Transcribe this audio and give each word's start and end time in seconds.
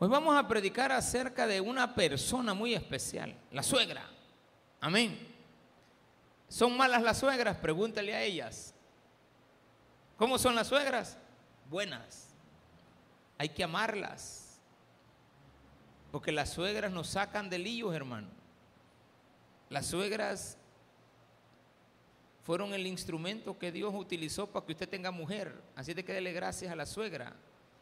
Hoy 0.00 0.08
vamos 0.08 0.36
a 0.36 0.46
predicar 0.46 0.92
acerca 0.92 1.46
de 1.46 1.60
una 1.60 1.94
persona 1.94 2.54
muy 2.54 2.72
especial, 2.72 3.34
la 3.50 3.64
suegra. 3.64 4.08
Amén. 4.80 5.18
¿Son 6.48 6.76
malas 6.76 7.02
las 7.02 7.18
suegras? 7.18 7.56
Pregúntale 7.56 8.14
a 8.14 8.22
ellas. 8.22 8.74
¿Cómo 10.16 10.38
son 10.38 10.54
las 10.54 10.68
suegras? 10.68 11.18
Buenas. 11.68 12.28
Hay 13.38 13.48
que 13.48 13.64
amarlas. 13.64 14.60
Porque 16.12 16.30
las 16.30 16.50
suegras 16.50 16.92
nos 16.92 17.08
sacan 17.08 17.50
de 17.50 17.58
líos, 17.58 17.92
hermano. 17.92 18.28
Las 19.68 19.86
suegras 19.86 20.56
fueron 22.44 22.72
el 22.72 22.86
instrumento 22.86 23.58
que 23.58 23.72
Dios 23.72 23.92
utilizó 23.94 24.46
para 24.46 24.64
que 24.64 24.72
usted 24.72 24.88
tenga 24.88 25.10
mujer. 25.10 25.60
Así 25.74 25.92
de 25.92 26.04
que 26.04 26.12
dele 26.12 26.32
gracias 26.32 26.70
a 26.70 26.76
la 26.76 26.86
suegra. 26.86 27.34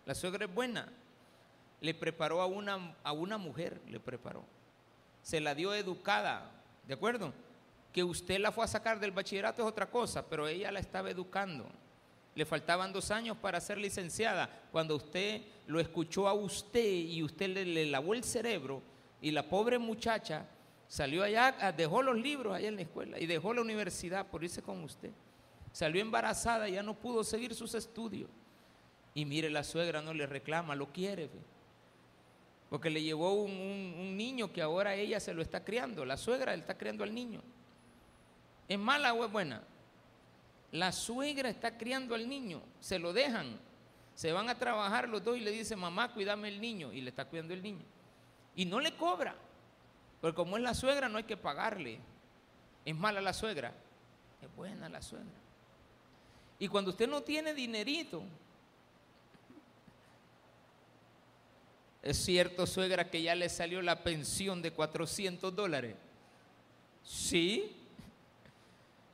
La 0.06 0.14
suegra 0.14 0.46
es 0.46 0.54
buena. 0.54 0.88
Le 1.80 1.94
preparó 1.94 2.40
a 2.40 2.46
una, 2.46 2.94
a 3.02 3.12
una 3.12 3.38
mujer, 3.38 3.80
le 3.88 4.00
preparó. 4.00 4.44
Se 5.22 5.40
la 5.40 5.54
dio 5.54 5.74
educada, 5.74 6.50
¿de 6.86 6.94
acuerdo? 6.94 7.32
Que 7.92 8.04
usted 8.04 8.38
la 8.38 8.52
fue 8.52 8.64
a 8.64 8.68
sacar 8.68 9.00
del 9.00 9.10
bachillerato 9.10 9.62
es 9.62 9.68
otra 9.68 9.90
cosa, 9.90 10.26
pero 10.26 10.46
ella 10.46 10.70
la 10.72 10.80
estaba 10.80 11.10
educando. 11.10 11.66
Le 12.34 12.44
faltaban 12.44 12.92
dos 12.92 13.10
años 13.10 13.36
para 13.36 13.60
ser 13.60 13.78
licenciada. 13.78 14.48
Cuando 14.70 14.96
usted 14.96 15.42
lo 15.66 15.80
escuchó 15.80 16.28
a 16.28 16.34
usted 16.34 16.84
y 16.84 17.22
usted 17.22 17.48
le, 17.48 17.86
lavó 17.86 18.14
el 18.14 18.24
cerebro 18.24 18.82
y 19.20 19.30
la 19.30 19.48
pobre 19.48 19.78
muchacha 19.78 20.46
Salió 20.88 21.24
allá, 21.24 21.56
ah, 21.60 21.72
dejó 21.72 22.02
los 22.02 22.16
libros 22.16 22.54
allá 22.54 22.68
en 22.68 22.76
la 22.76 22.82
escuela 22.82 23.18
y 23.18 23.26
dejó 23.26 23.52
la 23.52 23.60
universidad 23.60 24.26
por 24.26 24.44
irse 24.44 24.62
con 24.62 24.84
usted. 24.84 25.10
Salió 25.72 26.00
embarazada, 26.00 26.68
ya 26.68 26.82
no 26.82 26.94
pudo 26.94 27.24
seguir 27.24 27.54
sus 27.54 27.74
estudios. 27.74 28.30
Y 29.12 29.24
mire, 29.24 29.50
la 29.50 29.64
suegra 29.64 30.00
no 30.00 30.14
le 30.14 30.26
reclama, 30.26 30.74
lo 30.74 30.92
quiere. 30.92 31.28
Porque 32.70 32.90
le 32.90 33.02
llevó 33.02 33.32
un, 33.32 34.16
niño 34.16 34.52
que 34.52 34.62
ahora 34.62 34.94
ella 34.94 35.20
se 35.20 35.32
lo 35.32 35.42
está 35.42 35.64
criando. 35.64 36.04
La 36.04 36.16
suegra 36.16 36.54
está 36.54 36.76
criando 36.76 37.04
al 37.04 37.14
niño. 37.14 37.42
¿Es 38.68 38.78
mala 38.78 39.12
o 39.12 39.24
es 39.24 39.30
buena? 39.30 39.62
La 40.72 40.90
suegra 40.90 41.48
está 41.48 41.78
criando 41.78 42.14
al 42.14 42.28
niño. 42.28 42.60
Se 42.80 42.98
lo 42.98 43.12
dejan. 43.12 43.58
Se 44.14 44.32
van 44.32 44.48
a 44.48 44.58
trabajar 44.58 45.08
los 45.08 45.22
dos 45.22 45.36
y 45.36 45.40
le 45.40 45.50
dice, 45.50 45.76
mamá, 45.76 46.12
cuídame 46.12 46.48
el 46.48 46.60
niño. 46.60 46.92
Y 46.92 47.00
le 47.00 47.10
está 47.10 47.24
cuidando 47.24 47.54
el 47.54 47.62
niño. 47.62 47.84
Y 48.56 48.64
no 48.64 48.80
le 48.80 48.96
cobra. 48.96 49.36
Porque 50.20 50.34
como 50.34 50.56
es 50.56 50.62
la 50.62 50.74
suegra, 50.74 51.08
no 51.08 51.18
hay 51.18 51.24
que 51.24 51.36
pagarle. 51.36 52.00
Es 52.84 52.96
mala 52.96 53.20
la 53.20 53.32
suegra. 53.32 53.72
Es 54.42 54.54
buena 54.56 54.88
la 54.88 55.02
suegra. 55.02 55.26
Y 56.58 56.68
cuando 56.68 56.90
usted 56.90 57.08
no 57.08 57.22
tiene 57.22 57.54
dinerito, 57.54 58.22
es 62.10 62.16
cierto, 62.18 62.66
suegra, 62.66 63.10
que 63.10 63.22
ya 63.22 63.34
le 63.34 63.48
salió 63.48 63.82
la 63.82 64.02
pensión 64.02 64.62
de 64.62 64.70
400 64.72 65.54
dólares. 65.54 65.96
Sí. 67.04 67.76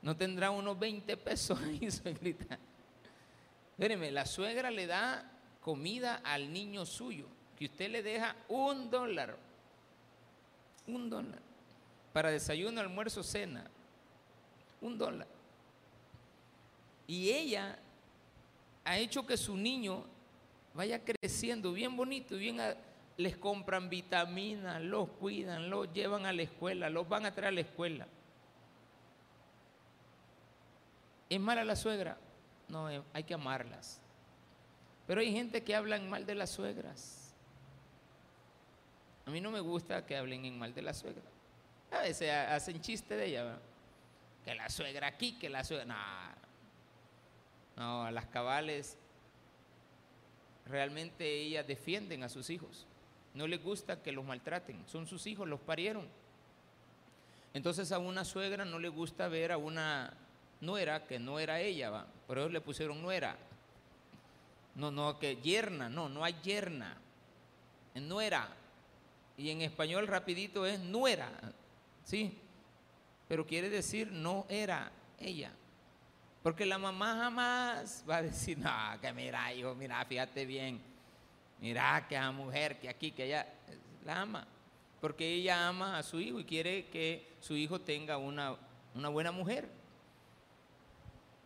No 0.01 0.15
tendrá 0.15 0.51
unos 0.51 0.77
20 0.77 1.17
pesos 1.17 1.59
ahí, 1.63 1.89
suegrita. 1.89 2.57
Espéreme, 3.71 4.11
la 4.11 4.25
suegra 4.25 4.69
le 4.69 4.87
da 4.87 5.29
comida 5.61 6.21
al 6.23 6.51
niño 6.53 6.85
suyo, 6.85 7.25
que 7.57 7.65
usted 7.65 7.89
le 7.89 8.03
deja 8.03 8.35
un 8.47 8.89
dólar 8.89 9.37
un 10.87 11.09
dólar. 11.09 11.39
Para 12.11 12.29
desayuno, 12.29 12.81
almuerzo, 12.81 13.23
cena. 13.23 13.69
Un 14.81 14.97
dólar. 14.97 15.27
Y 17.07 17.29
ella 17.29 17.79
ha 18.83 18.97
hecho 18.97 19.25
que 19.25 19.37
su 19.37 19.55
niño 19.55 20.05
vaya 20.73 21.03
creciendo 21.03 21.71
bien 21.73 21.95
bonito, 21.95 22.35
bien 22.35 22.57
les 23.17 23.37
compran 23.37 23.89
vitaminas, 23.89 24.81
los 24.81 25.09
cuidan, 25.09 25.69
los 25.69 25.91
llevan 25.93 26.25
a 26.25 26.33
la 26.33 26.41
escuela, 26.41 26.89
los 26.89 27.07
van 27.07 27.25
a 27.25 27.33
traer 27.33 27.49
a 27.49 27.51
la 27.51 27.61
escuela. 27.61 28.07
¿Es 31.29 31.39
mala 31.39 31.63
la 31.63 31.75
suegra? 31.75 32.17
No, 32.67 32.89
eh, 32.89 33.01
hay 33.13 33.23
que 33.23 33.33
amarlas. 33.33 33.99
Pero 35.07 35.21
hay 35.21 35.31
gente 35.31 35.63
que 35.63 35.75
habla 35.75 35.99
mal 35.99 36.25
de 36.25 36.35
las 36.35 36.49
suegras. 36.49 37.33
A 39.25 39.31
mí 39.31 39.39
no 39.39 39.51
me 39.51 39.59
gusta 39.59 40.05
que 40.05 40.17
hablen 40.17 40.45
en 40.45 40.57
mal 40.57 40.73
de 40.73 40.81
la 40.81 40.93
suegra. 40.93 41.23
A 41.91 41.99
veces 42.01 42.31
hacen 42.31 42.81
chiste 42.81 43.15
de 43.15 43.25
ella, 43.27 43.57
que 44.43 44.55
la 44.55 44.69
suegra 44.69 45.07
aquí, 45.07 45.37
que 45.37 45.49
la 45.49 45.63
suegra... 45.63 45.85
No, 45.85 45.95
no, 47.75 48.03
a 48.03 48.11
las 48.11 48.25
cabales 48.27 48.97
realmente 50.65 51.41
ellas 51.41 51.67
defienden 51.67 52.23
a 52.23 52.29
sus 52.29 52.49
hijos. 52.49 52.85
No 53.33 53.47
les 53.47 53.63
gusta 53.63 54.01
que 54.01 54.11
los 54.11 54.25
maltraten, 54.25 54.83
son 54.87 55.07
sus 55.07 55.25
hijos, 55.27 55.47
los 55.47 55.59
parieron. 55.59 56.07
Entonces 57.53 57.91
a 57.91 57.99
una 57.99 58.25
suegra 58.25 58.65
no 58.65 58.79
le 58.79 58.89
gusta 58.89 59.27
ver 59.27 59.51
a 59.51 59.57
una 59.57 60.13
nuera 60.61 61.05
que 61.05 61.19
no 61.19 61.39
era 61.39 61.59
ella, 61.59 61.89
¿va? 61.89 62.07
por 62.27 62.37
eso 62.37 62.49
le 62.49 62.61
pusieron 62.61 63.01
nuera. 63.01 63.37
No, 64.75 64.89
no, 64.89 65.19
que 65.19 65.35
yerna, 65.37 65.87
no, 65.89 66.09
no 66.09 66.23
hay 66.23 66.35
yerna, 66.43 66.97
nuera 67.95 68.49
y 69.37 69.49
en 69.49 69.61
español 69.61 70.07
rapidito 70.07 70.65
es 70.65 70.79
nuera, 70.79 71.29
¿sí? 72.03 72.37
Pero 73.27 73.45
quiere 73.45 73.69
decir 73.69 74.11
no 74.11 74.45
era 74.49 74.91
ella. 75.19 75.51
Porque 76.43 76.65
la 76.65 76.77
mamá 76.77 77.15
jamás 77.15 78.03
va 78.07 78.17
a 78.17 78.21
decir, 78.21 78.57
no, 78.57 78.69
que 79.01 79.13
mira, 79.13 79.53
hijo, 79.53 79.73
mira, 79.75 80.03
fíjate 80.03 80.45
bien, 80.45 80.81
mira 81.61 82.05
que 82.09 82.17
a 82.17 82.31
mujer, 82.31 82.79
que 82.79 82.89
aquí, 82.89 83.11
que 83.11 83.23
allá, 83.23 83.47
la 84.03 84.21
ama. 84.21 84.45
Porque 84.99 85.25
ella 85.25 85.69
ama 85.69 85.97
a 85.97 86.03
su 86.03 86.19
hijo 86.19 86.41
y 86.41 86.43
quiere 86.43 86.87
que 86.87 87.33
su 87.39 87.55
hijo 87.55 87.79
tenga 87.79 88.17
una, 88.17 88.57
una 88.93 89.07
buena 89.07 89.31
mujer. 89.31 89.69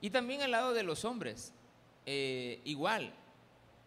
Y 0.01 0.09
también 0.09 0.41
al 0.41 0.51
lado 0.51 0.73
de 0.73 0.81
los 0.81 1.05
hombres, 1.05 1.53
eh, 2.07 2.59
igual, 2.65 3.13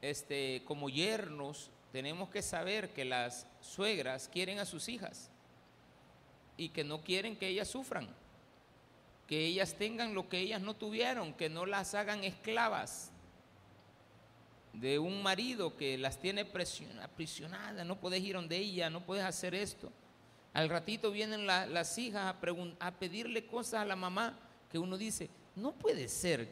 este, 0.03 0.63
como 0.65 0.89
yernos, 0.89 1.71
tenemos 1.93 2.31
que 2.31 2.43
saber 2.43 2.91
que 2.91 3.05
las 3.05 3.49
suegras 3.61 4.29
quieren 4.29 4.61
a 4.61 4.65
sus 4.65 4.89
hijas 4.89 5.29
y 6.57 6.69
que 6.69 6.85
no 6.85 7.01
quieren 7.01 7.37
que 7.37 7.49
ellas 7.49 7.69
sufran, 7.69 8.09
que 9.31 9.47
ellas 9.47 9.75
tengan 9.75 10.13
lo 10.13 10.29
que 10.29 10.41
ellas 10.41 10.61
no 10.61 10.75
tuvieron, 10.75 11.33
que 11.35 11.49
no 11.49 11.65
las 11.65 11.95
hagan 11.95 12.25
esclavas 12.25 13.13
de 14.73 14.99
un 14.99 15.23
marido 15.23 15.77
que 15.77 15.97
las 15.97 16.19
tiene 16.19 16.45
aprisionadas, 17.01 17.87
no 17.87 18.01
puedes 18.01 18.21
ir 18.23 18.35
donde 18.35 18.57
ella, 18.57 18.91
no 18.91 19.07
puedes 19.07 19.25
hacer 19.25 19.55
esto. 19.55 19.93
Al 20.53 20.69
ratito 20.69 21.13
vienen 21.13 21.47
las 21.47 21.97
hijas 21.97 22.35
a, 22.35 22.37
a 22.81 22.91
pedirle 22.99 23.47
cosas 23.47 23.83
a 23.83 23.85
la 23.85 23.95
mamá 23.95 24.37
que 24.69 24.81
uno 24.81 24.99
dice, 24.99 25.31
no 25.55 25.71
puede 25.77 26.09
ser 26.09 26.49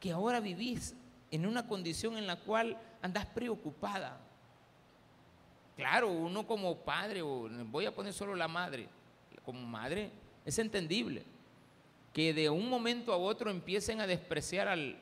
que 0.00 0.12
ahora 0.12 0.40
vivís 0.40 0.94
en 1.30 1.44
una 1.44 1.68
condición 1.68 2.16
en 2.16 2.26
la 2.26 2.36
cual 2.36 2.80
andas 3.02 3.26
preocupada 3.26 4.18
Claro, 5.76 6.10
uno 6.10 6.46
como 6.46 6.74
padre, 6.74 7.20
o 7.20 7.50
voy 7.66 7.84
a 7.84 7.94
poner 7.94 8.14
solo 8.14 8.34
la 8.34 8.48
madre, 8.48 8.88
como 9.44 9.60
madre, 9.60 10.10
es 10.42 10.58
entendible 10.58 11.35
que 12.16 12.32
de 12.32 12.48
un 12.48 12.70
momento 12.70 13.12
a 13.12 13.18
otro 13.18 13.50
empiecen 13.50 14.00
a 14.00 14.06
despreciar 14.06 14.68
al, 14.68 14.96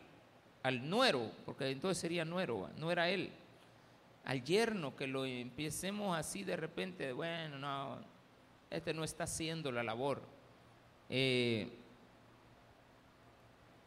al 0.65 0.91
nuero, 0.91 1.31
porque 1.47 1.71
entonces 1.71 1.99
sería 1.99 2.25
nuero, 2.25 2.69
no 2.77 2.91
era 2.91 3.09
él, 3.09 3.31
al 4.25 4.43
yerno, 4.43 4.97
que 4.97 5.07
lo 5.07 5.25
empecemos 5.25 6.19
así 6.19 6.43
de 6.43 6.57
repente, 6.57 7.13
bueno, 7.13 7.57
no, 7.61 7.99
este 8.69 8.93
no 8.93 9.05
está 9.05 9.23
haciendo 9.23 9.71
la 9.71 9.85
labor. 9.85 10.23
Eh, 11.09 11.69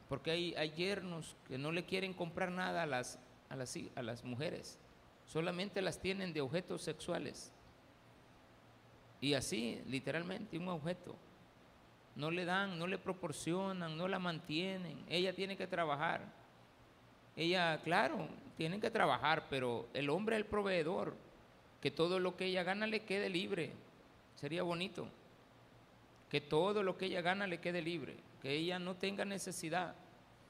porque 0.07 0.31
hay, 0.31 0.55
hay, 0.55 0.71
yernos 0.71 1.35
que 1.49 1.57
no 1.57 1.73
le 1.73 1.83
quieren 1.83 2.13
comprar 2.13 2.49
nada 2.49 2.83
a 2.83 2.85
las, 2.85 3.19
a 3.49 3.57
las, 3.57 3.77
a 3.95 4.01
las 4.03 4.23
mujeres 4.23 4.79
solamente 5.25 5.81
las 5.81 5.99
tienen 5.99 6.31
de 6.31 6.39
objetos 6.39 6.81
sexuales. 6.81 7.51
Y 9.19 9.33
así, 9.33 9.81
literalmente, 9.85 10.57
un 10.57 10.69
objeto. 10.69 11.15
No 12.17 12.31
le 12.31 12.45
dan, 12.45 12.79
no 12.79 12.87
le 12.87 12.97
proporcionan, 12.97 13.95
no 13.95 14.07
la 14.07 14.17
mantienen. 14.17 15.05
Ella 15.07 15.33
tiene 15.33 15.55
que 15.55 15.67
trabajar. 15.67 16.21
Ella, 17.35 17.79
claro, 17.83 18.27
tiene 18.57 18.79
que 18.79 18.89
trabajar, 18.89 19.45
pero 19.51 19.87
el 19.93 20.09
hombre 20.09 20.35
es 20.35 20.41
el 20.41 20.47
proveedor. 20.47 21.15
Que 21.79 21.91
todo 21.91 22.19
lo 22.19 22.35
que 22.35 22.45
ella 22.45 22.63
gana 22.63 22.87
le 22.87 23.01
quede 23.01 23.29
libre. 23.29 23.71
Sería 24.35 24.63
bonito. 24.63 25.07
Que 26.31 26.41
todo 26.41 26.81
lo 26.81 26.97
que 26.97 27.05
ella 27.05 27.21
gana 27.21 27.45
le 27.45 27.59
quede 27.59 27.83
libre. 27.83 28.17
Que 28.41 28.51
ella 28.53 28.79
no 28.79 28.95
tenga 28.95 29.23
necesidad. 29.23 29.93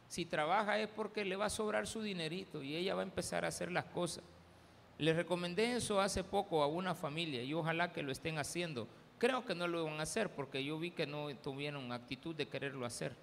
Si 0.07 0.23
trabaja 0.23 0.79
es 0.79 0.87
porque 0.87 1.25
le 1.25 1.35
va 1.35 1.47
a 1.47 1.49
sobrar 1.49 1.85
su 1.85 2.01
dinerito 2.01 2.63
y 2.63 2.77
ella 2.77 2.95
va 2.95 3.01
a 3.01 3.03
empezar 3.03 3.43
a 3.43 3.49
hacer 3.49 3.73
las 3.73 3.83
cosas. 3.85 4.23
Les 4.97 5.17
recomendé 5.17 5.75
eso 5.75 5.99
hace 5.99 6.23
poco 6.23 6.63
a 6.63 6.67
una 6.67 6.95
familia 6.95 7.43
y 7.43 7.53
ojalá 7.53 7.91
que 7.91 8.03
lo 8.03 8.13
estén 8.13 8.37
haciendo. 8.37 8.87
Creo 9.17 9.43
que 9.45 9.55
no 9.55 9.67
lo 9.67 9.85
van 9.85 9.99
a 9.99 10.03
hacer 10.03 10.29
porque 10.29 10.63
yo 10.63 10.77
vi 10.77 10.91
que 10.91 11.07
no 11.07 11.35
tuvieron 11.37 11.91
actitud 11.91 12.35
de 12.35 12.47
quererlo 12.47 12.85
hacer. 12.85 13.13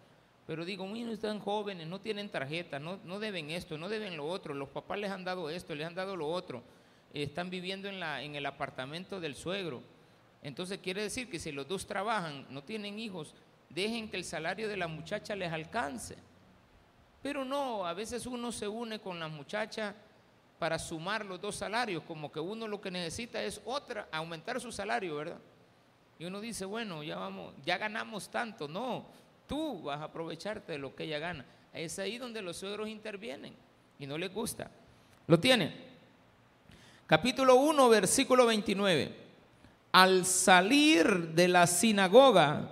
Pero 0.47 0.65
digo, 0.65 0.87
miren, 0.87 1.13
están 1.13 1.39
jóvenes, 1.39 1.87
no 1.87 2.01
tienen 2.01 2.29
tarjeta, 2.29 2.79
no, 2.79 2.99
no 3.05 3.19
deben 3.19 3.51
esto, 3.51 3.79
no 3.79 3.89
deben 3.89 4.17
lo 4.17 4.27
otro. 4.27 4.55
Los 4.55 4.69
papás 4.69 4.99
les 4.99 5.11
han 5.11 5.25
dado 5.25 5.49
esto, 5.49 5.75
les 5.75 5.87
han 5.87 5.95
dado 5.95 6.17
lo 6.17 6.29
otro. 6.29 6.63
están 7.13 7.49
viviendo 7.49 7.89
en, 7.89 8.01
la, 8.01 8.23
en 8.23 8.35
el 8.35 8.45
apartamento 8.45 9.21
del 9.21 9.37
suegro. 9.37 9.83
Entonces 10.43 10.79
quiere 10.79 11.03
decir 11.03 11.31
que 11.31 11.39
si 11.39 11.53
los 11.53 11.67
dos 11.67 11.87
trabajan, 11.87 12.47
no 12.51 12.63
tienen 12.63 12.99
hijos, 12.99 13.35
dejen 13.71 14.11
que 14.11 14.17
el 14.17 14.25
salario 14.25 14.69
de 14.69 14.77
la 14.77 14.89
muchacha 14.89 15.35
les 15.35 15.51
alcance. 15.51 16.17
Pero 17.23 17.45
no, 17.45 17.87
a 17.87 17.95
veces 17.95 18.27
uno 18.27 18.53
se 18.53 18.69
une 18.69 18.99
con 18.99 19.19
la 19.19 19.29
muchacha 19.29 19.95
para 20.59 20.79
sumar 20.79 21.25
los 21.25 21.41
dos 21.41 21.57
salarios, 21.57 22.03
como 22.03 22.31
que 22.31 22.41
uno 22.41 22.69
lo 22.69 22.81
que 22.81 22.91
necesita 22.91 23.43
es 23.43 23.61
otra, 23.65 24.09
aumentar 24.13 24.61
su 24.61 24.71
salario, 24.71 25.17
¿verdad? 25.17 25.39
Y 26.19 26.25
uno 26.25 26.41
dice, 26.41 26.65
bueno, 26.65 27.03
ya 27.03 27.17
vamos, 27.17 27.55
ya 27.65 27.79
ganamos 27.79 28.29
tanto. 28.29 28.69
No, 28.69 29.05
tú 29.49 29.83
vas 29.83 30.01
a 30.01 30.05
aprovecharte 30.05 30.73
de 30.73 30.79
lo 30.79 30.95
que 30.95 31.05
ella 31.05 31.19
gana. 31.19 31.45
Es 31.73 31.99
ahí 31.99 32.19
donde 32.19 32.41
los 32.41 32.57
suegros 32.57 32.89
intervienen 32.89 33.55
y 33.99 34.07
no 34.07 34.17
les 34.17 34.33
gusta. 34.33 34.71
¿Lo 35.27 35.41
tiene? 35.41 35.75
Capítulo 37.07 37.57
1, 37.57 37.89
versículo 37.89 38.47
29. 38.47 39.13
Al 39.93 40.25
salir 40.25 41.29
de 41.31 41.49
la 41.49 41.67
sinagoga, 41.67 42.71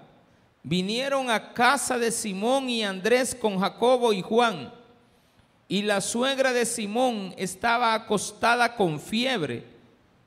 vinieron 0.63 1.31
a 1.31 1.53
casa 1.53 1.99
de 1.99 2.11
Simón 2.11 2.71
y 2.71 2.85
Andrés 2.85 3.35
con 3.35 3.59
Jacobo 3.59 4.13
y 4.13 4.23
Juan. 4.23 4.73
Y 5.69 5.83
la 5.83 6.01
suegra 6.01 6.53
de 6.53 6.65
Simón 6.67 7.35
estaba 7.37 7.95
acostada 7.95 8.77
con 8.77 9.01
fiebre 9.01 9.65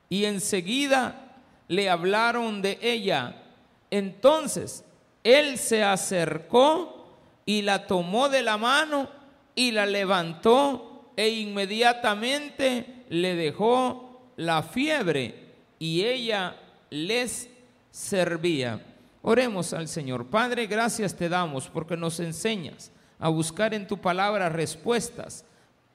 y 0.08 0.24
enseguida 0.24 1.25
le 1.68 1.88
hablaron 1.88 2.62
de 2.62 2.78
ella. 2.82 3.42
Entonces 3.90 4.84
él 5.24 5.58
se 5.58 5.82
acercó 5.82 7.16
y 7.44 7.62
la 7.62 7.86
tomó 7.86 8.28
de 8.28 8.42
la 8.42 8.56
mano 8.56 9.08
y 9.54 9.70
la 9.72 9.86
levantó 9.86 11.12
e 11.16 11.28
inmediatamente 11.28 13.04
le 13.08 13.34
dejó 13.34 14.30
la 14.36 14.62
fiebre 14.62 15.54
y 15.78 16.02
ella 16.04 16.56
les 16.90 17.48
servía. 17.90 18.80
Oremos 19.22 19.72
al 19.72 19.88
Señor. 19.88 20.26
Padre, 20.26 20.66
gracias 20.66 21.16
te 21.16 21.28
damos 21.28 21.68
porque 21.68 21.96
nos 21.96 22.20
enseñas 22.20 22.92
a 23.18 23.28
buscar 23.28 23.74
en 23.74 23.86
tu 23.86 23.98
palabra 23.98 24.48
respuestas 24.48 25.44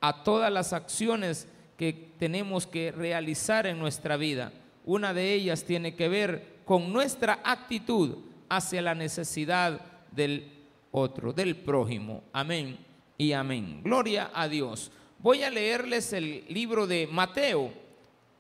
a 0.02 0.24
todas 0.24 0.52
las 0.52 0.74
acciones 0.74 1.48
que 1.78 1.94
tenemos 2.18 2.68
que 2.68 2.92
realizar 2.92 3.68
en 3.68 3.80
nuestra 3.80 4.18
vida. 4.18 4.52
Una 4.86 5.14
de 5.14 5.34
ellas 5.34 5.64
tiene 5.64 5.96
que 5.96 6.10
ver 6.10 6.62
con 6.66 6.92
nuestra 6.92 7.40
actitud 7.44 8.18
hacia 8.50 8.82
la 8.82 8.96
necesidad 8.96 9.82
del 10.12 10.52
otro, 10.92 11.34
del 11.34 11.56
prójimo. 11.56 12.24
Amén 12.34 12.78
y 13.18 13.32
amén. 13.34 13.82
Gloria 13.84 14.32
a 14.34 14.48
Dios. 14.48 14.92
Voy 15.20 15.44
a 15.44 15.50
leerles 15.50 16.14
el 16.14 16.44
libro 16.50 16.88
de 16.88 17.08
Mateo, 17.12 17.72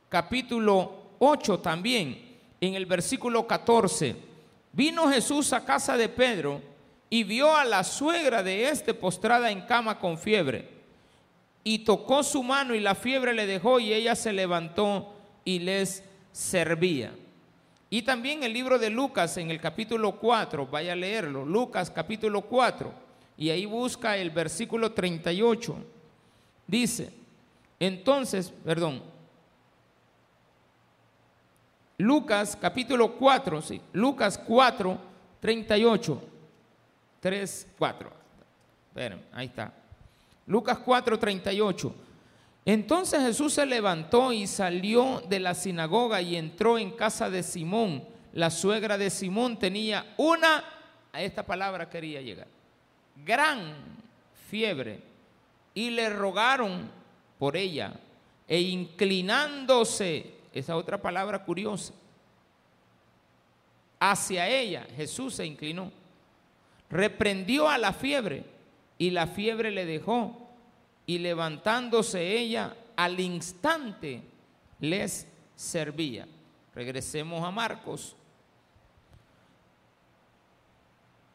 capítulo 0.09 0.93
8 1.19 1.59
también, 1.59 2.37
en 2.59 2.73
el 2.73 2.85
versículo 2.85 3.45
14. 3.45 4.15
Vino 4.73 5.07
Jesús 5.09 5.53
a 5.53 5.63
casa 5.63 5.95
de 5.95 6.09
Pedro 6.09 6.61
y 7.09 7.23
vio 7.23 7.55
a 7.55 7.65
la 7.65 7.83
suegra 7.83 8.41
de 8.41 8.69
éste 8.69 8.93
postrada 8.93 9.51
en 9.51 9.61
cama 9.61 9.99
con 9.99 10.17
fiebre. 10.17 10.67
Y 11.63 11.79
tocó 11.79 12.23
su 12.23 12.41
mano 12.41 12.73
y 12.73 12.79
la 12.79 12.95
fiebre 12.95 13.33
le 13.33 13.45
dejó 13.45 13.79
y 13.79 13.93
ella 13.93 14.15
se 14.15 14.33
levantó 14.33 15.13
y 15.45 15.59
les 15.59 16.03
servía. 16.31 17.13
Y 17.89 18.03
también 18.03 18.43
el 18.43 18.53
libro 18.53 18.79
de 18.79 18.89
Lucas 18.89 19.37
en 19.37 19.51
el 19.51 19.59
capítulo 19.59 20.13
4, 20.13 20.67
vaya 20.67 20.93
a 20.93 20.95
leerlo, 20.95 21.45
Lucas 21.45 21.91
capítulo 21.91 22.41
4, 22.41 22.93
y 23.37 23.49
ahí 23.49 23.65
busca 23.65 24.17
el 24.17 24.29
versículo 24.29 24.93
38. 24.93 25.75
Dice, 26.67 27.11
entonces, 27.79 28.53
perdón, 28.63 29.01
Lucas 31.97 32.57
capítulo 32.59 33.13
4, 33.15 33.61
sí, 33.61 33.81
Lucas 33.93 34.37
4, 34.37 34.97
38. 35.41 36.21
3, 37.19 37.67
4. 37.77 38.11
Esperen, 38.89 39.21
ahí 39.31 39.45
está. 39.47 39.71
Lucas 40.47 40.79
4, 40.79 41.19
38. 41.19 41.95
Entonces 42.65 43.21
Jesús 43.21 43.53
se 43.53 43.65
levantó 43.65 44.31
y 44.31 44.45
salió 44.45 45.21
de 45.27 45.39
la 45.39 45.55
sinagoga 45.55 46.21
y 46.21 46.35
entró 46.35 46.77
en 46.77 46.91
casa 46.91 47.29
de 47.29 47.43
Simón. 47.43 48.03
La 48.33 48.49
suegra 48.49 48.97
de 48.97 49.09
Simón 49.09 49.57
tenía 49.57 50.13
una, 50.17 50.63
a 51.11 51.21
esta 51.21 51.43
palabra 51.45 51.89
quería 51.89 52.21
llegar, 52.21 52.47
gran 53.25 53.75
fiebre. 54.49 55.01
Y 55.73 55.89
le 55.89 56.09
rogaron 56.09 56.91
por 57.39 57.55
ella. 57.55 57.93
E 58.47 58.59
inclinándose 58.59 60.35
esa 60.53 60.75
otra 60.75 61.01
palabra 61.01 61.45
curiosa. 61.45 61.93
Hacia 63.97 64.49
ella 64.49 64.85
Jesús 64.95 65.35
se 65.35 65.45
inclinó, 65.45 65.91
reprendió 66.89 67.69
a 67.69 67.77
la 67.77 67.93
fiebre 67.93 68.43
y 68.97 69.11
la 69.11 69.27
fiebre 69.27 69.71
le 69.71 69.85
dejó 69.85 70.50
y 71.11 71.19
levantándose 71.19 72.37
ella 72.37 72.73
al 72.95 73.19
instante 73.19 74.23
les 74.79 75.27
servía. 75.57 76.25
Regresemos 76.73 77.43
a 77.43 77.51
Marcos, 77.51 78.15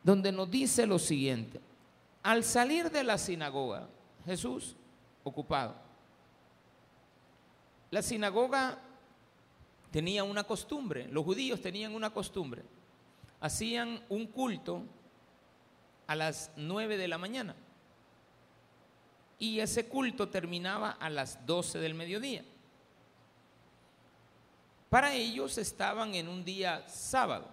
donde 0.02 0.32
nos 0.32 0.50
dice 0.50 0.86
lo 0.86 0.98
siguiente. 0.98 1.60
Al 2.22 2.42
salir 2.42 2.90
de 2.90 3.04
la 3.04 3.18
sinagoga, 3.18 3.86
Jesús 4.24 4.74
ocupado. 5.22 5.74
La 7.90 8.00
sinagoga 8.00 8.78
tenía 9.90 10.24
una 10.24 10.44
costumbre, 10.44 11.06
los 11.08 11.22
judíos 11.22 11.60
tenían 11.60 11.94
una 11.94 12.08
costumbre, 12.14 12.62
hacían 13.40 14.00
un 14.08 14.26
culto 14.26 14.84
a 16.06 16.14
las 16.14 16.50
nueve 16.56 16.96
de 16.96 17.08
la 17.08 17.18
mañana 17.18 17.54
y 19.38 19.60
ese 19.60 19.86
culto 19.86 20.28
terminaba 20.28 20.90
a 20.90 21.10
las 21.10 21.44
doce 21.46 21.78
del 21.78 21.94
mediodía. 21.94 22.44
Para 24.88 25.12
ellos 25.14 25.58
estaban 25.58 26.14
en 26.14 26.28
un 26.28 26.44
día 26.44 26.88
sábado. 26.88 27.48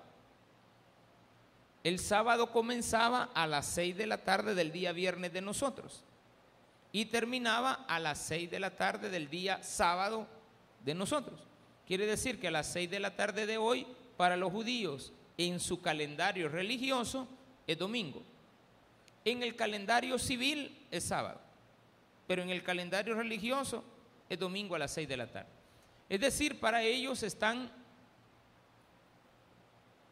El 1.83 1.99
sábado 1.99 2.51
comenzaba 2.51 3.29
a 3.33 3.45
las 3.47 3.65
seis 3.65 3.97
de 3.97 4.07
la 4.07 4.23
tarde 4.23 4.55
del 4.55 4.71
día 4.71 4.93
viernes 4.93 5.33
de 5.33 5.41
nosotros 5.41 6.03
y 6.93 7.05
terminaba 7.05 7.85
a 7.87 7.99
las 7.99 8.19
seis 8.19 8.49
de 8.49 8.59
la 8.59 8.69
tarde 8.69 9.09
del 9.09 9.29
día 9.29 9.61
sábado 9.63 10.27
de 10.85 10.93
nosotros. 10.93 11.41
Quiere 11.85 12.05
decir 12.05 12.39
que 12.39 12.47
a 12.47 12.51
las 12.51 12.71
seis 12.71 12.89
de 12.89 12.99
la 12.99 13.15
tarde 13.15 13.45
de 13.45 13.57
hoy, 13.57 13.85
para 14.15 14.37
los 14.37 14.51
judíos, 14.51 15.11
en 15.37 15.59
su 15.59 15.81
calendario 15.81 16.47
religioso, 16.47 17.27
es 17.67 17.77
domingo. 17.77 18.21
En 19.25 19.43
el 19.43 19.55
calendario 19.55 20.19
civil 20.19 20.85
es 20.91 21.03
sábado, 21.05 21.41
pero 22.27 22.41
en 22.41 22.49
el 22.49 22.63
calendario 22.63 23.15
religioso 23.15 23.83
es 24.29 24.39
domingo 24.39 24.75
a 24.75 24.79
las 24.79 24.91
seis 24.91 25.07
de 25.07 25.17
la 25.17 25.27
tarde. 25.27 25.49
Es 26.09 26.19
decir, 26.19 26.59
para 26.59 26.81
ellos 26.83 27.23
están 27.23 27.71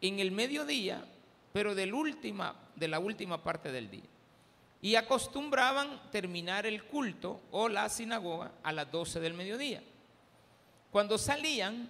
en 0.01 0.19
el 0.19 0.31
mediodía, 0.31 1.05
pero 1.53 1.75
de 1.75 1.85
la 1.85 2.99
última 2.99 3.43
parte 3.43 3.71
del 3.71 3.89
día. 3.89 4.03
Y 4.81 4.95
acostumbraban 4.95 6.09
terminar 6.11 6.65
el 6.65 6.83
culto 6.85 7.41
o 7.51 7.69
la 7.69 7.87
sinagoga 7.87 8.51
a 8.63 8.71
las 8.71 8.91
12 8.91 9.19
del 9.19 9.35
mediodía. 9.35 9.83
Cuando 10.91 11.17
salían, 11.17 11.89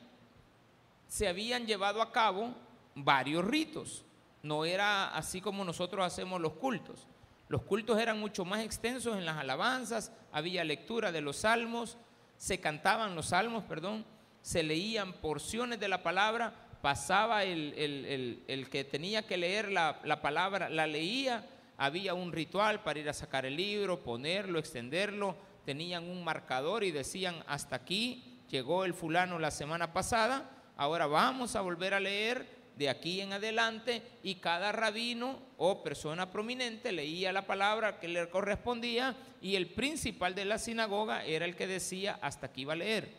se 1.08 1.28
habían 1.28 1.66
llevado 1.66 2.02
a 2.02 2.12
cabo 2.12 2.54
varios 2.96 3.46
ritos. 3.46 4.04
No 4.44 4.66
era 4.66 5.16
así 5.16 5.40
como 5.40 5.64
nosotros 5.64 6.06
hacemos 6.06 6.42
los 6.42 6.54
cultos. 6.54 7.08
Los 7.52 7.64
cultos 7.64 8.00
eran 8.00 8.18
mucho 8.18 8.46
más 8.46 8.64
extensos 8.64 9.18
en 9.18 9.26
las 9.26 9.36
alabanzas, 9.36 10.14
había 10.32 10.64
lectura 10.64 11.12
de 11.12 11.20
los 11.20 11.36
salmos, 11.36 11.98
se 12.38 12.62
cantaban 12.62 13.14
los 13.14 13.26
salmos, 13.26 13.66
perdón, 13.66 14.06
se 14.42 14.64
leían 14.64 15.12
porciones 15.12 15.78
de 15.78 15.90
la 15.90 16.02
palabra, 16.02 16.54
pasaba 16.82 17.44
el, 17.44 18.68
que 18.72 18.86
tenía 18.86 19.28
que 19.28 19.36
leer 19.36 19.70
la, 19.70 20.00
la 20.06 20.22
palabra, 20.22 20.70
la 20.70 20.88
leía, 20.88 21.46
había 21.78 22.14
un 22.14 22.32
ritual 22.32 22.84
para 22.84 23.00
ir 23.00 23.10
a 23.10 23.14
sacar 23.14 23.46
el 23.46 23.58
libro, 23.58 24.02
ponerlo, 24.02 24.58
extenderlo, 24.58 25.36
tenían 25.66 26.10
un 26.10 26.24
marcador 26.24 26.86
y 26.86 26.92
decían 26.92 27.44
hasta 27.48 27.76
aquí 27.76 28.40
llegó 28.50 28.86
el 28.86 28.94
fulano 28.94 29.40
la 29.40 29.52
semana 29.52 29.92
pasada, 29.92 30.50
ahora 30.78 31.06
vamos 31.06 31.58
a 31.58 31.62
volver 31.62 31.96
a 31.96 32.00
leer 32.00 32.61
de 32.76 32.90
aquí 32.90 33.22
en 33.22 33.34
adelante 33.34 34.02
y 34.24 34.36
cada 34.36 34.72
rabino 34.72 35.40
o 35.58 35.84
persona 35.84 36.32
prominente 36.32 36.92
leía 36.92 37.32
la 37.32 37.46
palabra 37.46 38.00
que 38.00 38.08
le 38.08 38.30
correspondía 38.30 39.16
y 39.42 39.56
el 39.56 39.68
principal 39.68 40.34
de 40.36 40.46
la 40.46 40.58
sinagoga 40.58 41.26
era 41.26 41.46
el 41.46 41.56
que 41.56 41.68
decía 41.68 42.20
hasta 42.22 42.48
aquí 42.48 42.62
iba 42.62 42.74
a 42.74 42.78
leer. 42.78 43.10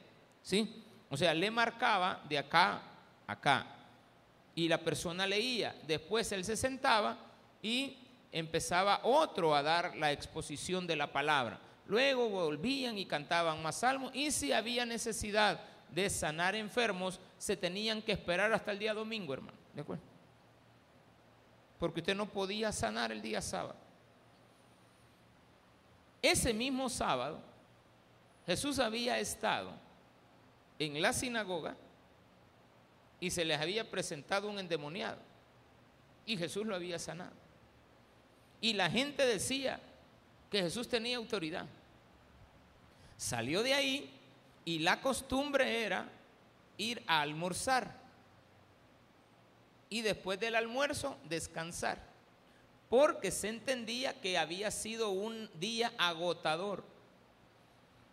¿Sí? 0.43 0.85
O 1.11 1.17
sea, 1.17 1.35
le 1.35 1.51
marcaba 1.51 2.23
de 2.29 2.39
acá 2.39 2.83
a 3.27 3.33
acá 3.33 3.67
y 4.55 4.69
la 4.69 4.79
persona 4.79 5.27
leía, 5.27 5.75
después 5.87 6.31
él 6.33 6.45
se 6.45 6.57
sentaba 6.57 7.17
y 7.63 7.97
empezaba 8.33 9.01
otro 9.05 9.55
a 9.55 9.63
dar 9.63 9.97
la 9.97 10.13
exposición 10.13 10.87
de 10.87 10.97
la 10.97 11.13
palabra. 11.13 11.61
luego 11.87 12.29
volvían 12.29 12.97
y 12.97 13.07
cantaban 13.07 13.63
más 13.63 13.81
salmos 13.81 14.15
y 14.15 14.31
si 14.31 14.53
había 14.53 14.87
necesidad 14.87 15.61
de 15.91 16.09
sanar 16.09 16.55
enfermos, 16.55 17.21
se 17.43 17.57
tenían 17.57 18.01
que 18.03 18.13
esperar 18.13 18.53
hasta 18.53 18.71
el 18.71 18.79
día 18.79 18.95
domingo, 18.95 19.35
hermano. 19.35 19.59
¿De 19.75 19.81
acuerdo? 19.81 20.05
Porque 21.81 21.99
usted 21.99 22.15
no 22.15 22.29
podía 22.29 22.71
sanar 22.71 23.11
el 23.11 23.21
día 23.21 23.43
sábado. 23.43 23.75
Ese 26.23 26.55
mismo 26.55 26.89
sábado, 26.89 27.41
Jesús 28.47 28.79
había 28.79 29.19
estado 29.19 29.73
en 30.79 31.03
la 31.03 31.13
sinagoga 31.13 31.75
y 33.19 33.33
se 33.33 33.45
les 33.45 33.61
había 33.61 33.91
presentado 33.91 34.49
un 34.49 34.61
endemoniado 34.61 35.19
y 36.25 36.37
Jesús 36.37 36.65
lo 36.65 36.77
había 36.77 37.01
sanado. 37.01 37.35
Y 38.61 38.75
la 38.75 38.89
gente 38.89 39.27
decía 39.27 39.81
que 40.49 40.63
Jesús 40.63 40.89
tenía 40.89 41.17
autoridad. 41.17 41.67
Salió 43.17 43.65
de 43.65 43.75
ahí 43.75 44.17
y 44.65 44.79
la 44.79 45.01
costumbre 45.01 45.83
era 45.85 46.09
ir 46.83 47.03
a 47.07 47.21
almorzar 47.21 48.03
y 49.89 50.01
después 50.01 50.41
del 50.41 50.55
almuerzo 50.55 51.19
descansar, 51.29 52.03
porque 52.89 53.31
se 53.31 53.49
entendía 53.49 54.19
que 54.21 54.39
había 54.39 54.71
sido 54.71 55.11
un 55.11 55.51
día 55.61 55.93
agotador. 55.99 56.83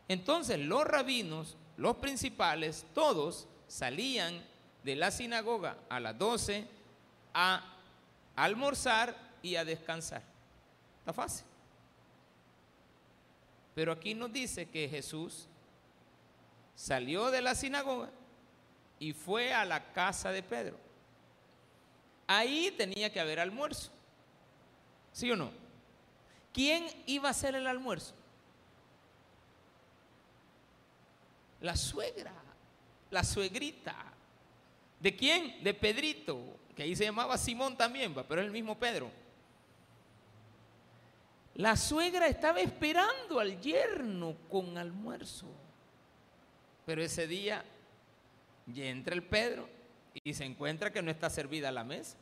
Entonces 0.10 0.60
los 0.60 0.84
rabinos, 0.84 1.56
los 1.78 1.96
principales, 1.98 2.86
todos 2.94 3.48
salían 3.68 4.44
de 4.84 4.96
la 4.98 5.10
sinagoga 5.12 5.78
a 5.90 6.02
las 6.02 6.18
12 6.18 6.68
a 7.34 7.64
almorzar 8.36 9.16
y 9.42 9.56
a 9.56 9.64
descansar. 9.64 10.24
Está 11.00 11.14
fácil. 11.14 11.46
Pero 13.74 13.94
aquí 13.94 14.14
nos 14.14 14.34
dice 14.34 14.68
que 14.68 14.90
Jesús 14.90 15.48
salió 16.76 17.32
de 17.32 17.42
la 17.42 17.56
sinagoga 17.56 18.10
y 19.00 19.14
fue 19.14 19.54
a 19.54 19.66
la 19.66 19.92
casa 19.94 20.32
de 20.32 20.44
Pedro. 20.44 20.78
Ahí 22.28 22.74
tenía 22.78 23.12
que 23.12 23.20
haber 23.20 23.40
almuerzo. 23.40 23.92
¿Sí 25.14 25.32
o 25.32 25.36
no? 25.36 25.52
¿Quién 26.54 26.86
iba 27.06 27.30
a 27.30 27.32
hacer 27.32 27.56
el 27.56 27.66
almuerzo? 27.66 28.14
La 31.62 31.76
suegra, 31.76 32.34
la 33.10 33.24
suegrita. 33.24 33.96
¿De 35.00 35.16
quién? 35.16 35.64
De 35.64 35.74
Pedrito, 35.74 36.40
que 36.76 36.84
ahí 36.84 36.96
se 36.96 37.06
llamaba 37.06 37.38
Simón 37.38 37.78
también, 37.78 38.14
pero 38.14 38.42
es 38.42 38.46
el 38.46 38.52
mismo 38.52 38.78
Pedro. 38.78 39.10
La 41.56 41.76
suegra 41.76 42.28
estaba 42.28 42.62
esperando 42.62 43.40
al 43.40 43.60
yerno 43.60 44.36
con 44.50 44.78
almuerzo. 44.78 45.48
Pero 46.86 47.04
ese 47.04 47.28
día 47.28 47.64
ya 48.74 48.86
entra 48.86 49.16
el 49.16 49.24
Pedro 49.24 49.68
y 50.24 50.34
se 50.34 50.46
encuentra 50.46 50.92
que 50.92 51.02
no 51.02 51.12
está 51.12 51.30
servida 51.30 51.72
la 51.72 51.84
mesa. 51.84 52.18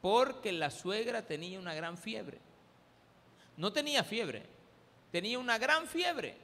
Porque 0.00 0.52
la 0.52 0.70
suegra 0.70 1.22
tenía 1.22 1.58
una 1.58 1.74
gran 1.74 1.98
fiebre. 1.98 2.38
No 3.56 3.72
tenía 3.72 4.02
fiebre, 4.02 4.44
tenía 5.10 5.38
una 5.38 5.58
gran 5.58 5.86
fiebre. 5.86 6.36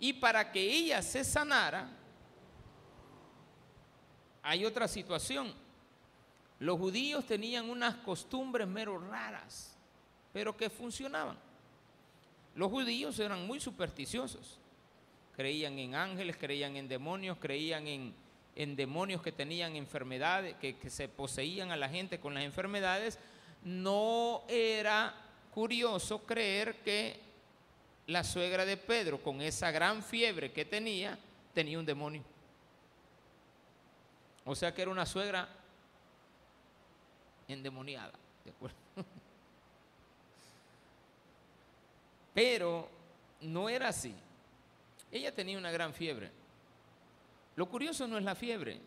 Y 0.00 0.14
para 0.14 0.50
que 0.50 0.60
ella 0.60 1.02
se 1.02 1.24
sanara, 1.24 1.90
hay 4.42 4.64
otra 4.64 4.88
situación. 4.88 5.52
Los 6.58 6.78
judíos 6.78 7.26
tenían 7.26 7.68
unas 7.68 7.96
costumbres 7.96 8.66
mero 8.66 8.98
raras, 8.98 9.76
pero 10.32 10.56
que 10.56 10.70
funcionaban. 10.70 11.36
Los 12.54 12.70
judíos 12.70 13.18
eran 13.18 13.46
muy 13.46 13.60
supersticiosos 13.60 14.58
creían 15.38 15.78
en 15.78 15.94
ángeles, 15.94 16.36
creían 16.36 16.74
en 16.74 16.88
demonios, 16.88 17.38
creían 17.38 17.86
en, 17.86 18.12
demonios 18.74 19.22
que 19.22 19.30
tenían 19.30 19.76
enfermedades, 19.76 20.56
que, 20.56 20.76
que 20.76 20.90
se 20.90 21.06
poseían 21.06 21.70
a 21.70 21.76
la 21.76 21.88
gente 21.88 22.18
con 22.18 22.34
las 22.34 22.42
enfermedades, 22.42 23.20
no 23.62 24.42
era 24.48 25.14
curioso 25.54 26.26
creer 26.26 26.74
que 26.82 27.20
la 28.08 28.24
suegra 28.24 28.64
de 28.64 28.76
Pedro, 28.76 29.22
con 29.22 29.40
esa 29.40 29.70
gran 29.70 30.02
fiebre 30.02 30.50
que 30.50 30.64
tenía, 30.64 31.16
tenía 31.54 31.78
un 31.78 31.86
demonio. 31.86 32.24
O 34.44 34.56
sea 34.56 34.74
que 34.74 34.82
era 34.82 34.90
una 34.90 35.06
suegra 35.06 35.48
endemoniada, 37.46 38.14
¿de 38.44 38.50
acuerdo? 38.50 38.76
Pero 42.34 42.88
no 43.40 43.68
era 43.68 43.90
así. 43.90 44.12
Ella 45.10 45.34
tenía 45.34 45.58
una 45.58 45.70
gran 45.70 45.94
fiebre. 45.94 46.30
Lo 47.56 47.68
curioso 47.68 48.06
no 48.06 48.18
es 48.18 48.24
la 48.24 48.34
fiebre. 48.34 48.80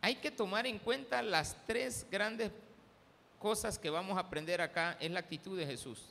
Hay 0.00 0.16
que 0.16 0.30
tomar 0.30 0.66
en 0.66 0.78
cuenta 0.78 1.22
las 1.22 1.56
tres 1.66 2.06
grandes 2.10 2.52
cosas 3.38 3.78
que 3.78 3.90
vamos 3.90 4.16
a 4.16 4.20
aprender 4.20 4.60
acá. 4.60 4.96
Es 5.00 5.10
la 5.10 5.20
actitud 5.20 5.58
de 5.58 5.66
Jesús, 5.66 6.06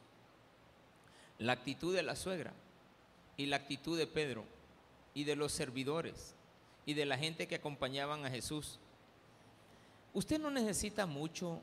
la 1.39 1.53
actitud 1.53 1.95
de 1.95 2.03
la 2.03 2.15
suegra 2.15 2.53
y 3.37 3.45
la 3.45 3.57
actitud 3.57 3.97
de 3.97 4.07
Pedro 4.07 4.43
y 5.13 5.23
de 5.23 5.35
los 5.35 5.51
servidores 5.51 6.35
y 6.85 6.93
de 6.93 7.05
la 7.05 7.17
gente 7.17 7.47
que 7.47 7.55
acompañaban 7.55 8.25
a 8.25 8.29
Jesús. 8.29 8.79
Usted 10.13 10.39
no 10.39 10.49
necesita 10.49 11.05
mucho 11.05 11.61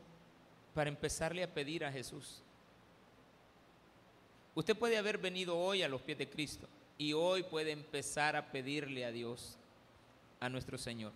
para 0.74 0.88
empezarle 0.88 1.42
a 1.42 1.52
pedir 1.52 1.84
a 1.84 1.92
Jesús. 1.92 2.43
Usted 4.54 4.76
puede 4.76 4.96
haber 4.96 5.18
venido 5.18 5.58
hoy 5.58 5.82
a 5.82 5.88
los 5.88 6.00
pies 6.02 6.18
de 6.18 6.28
Cristo 6.28 6.68
y 6.96 7.12
hoy 7.12 7.42
puede 7.42 7.72
empezar 7.72 8.36
a 8.36 8.52
pedirle 8.52 9.04
a 9.04 9.10
Dios, 9.10 9.56
a 10.38 10.48
nuestro 10.48 10.78
Señor. 10.78 11.12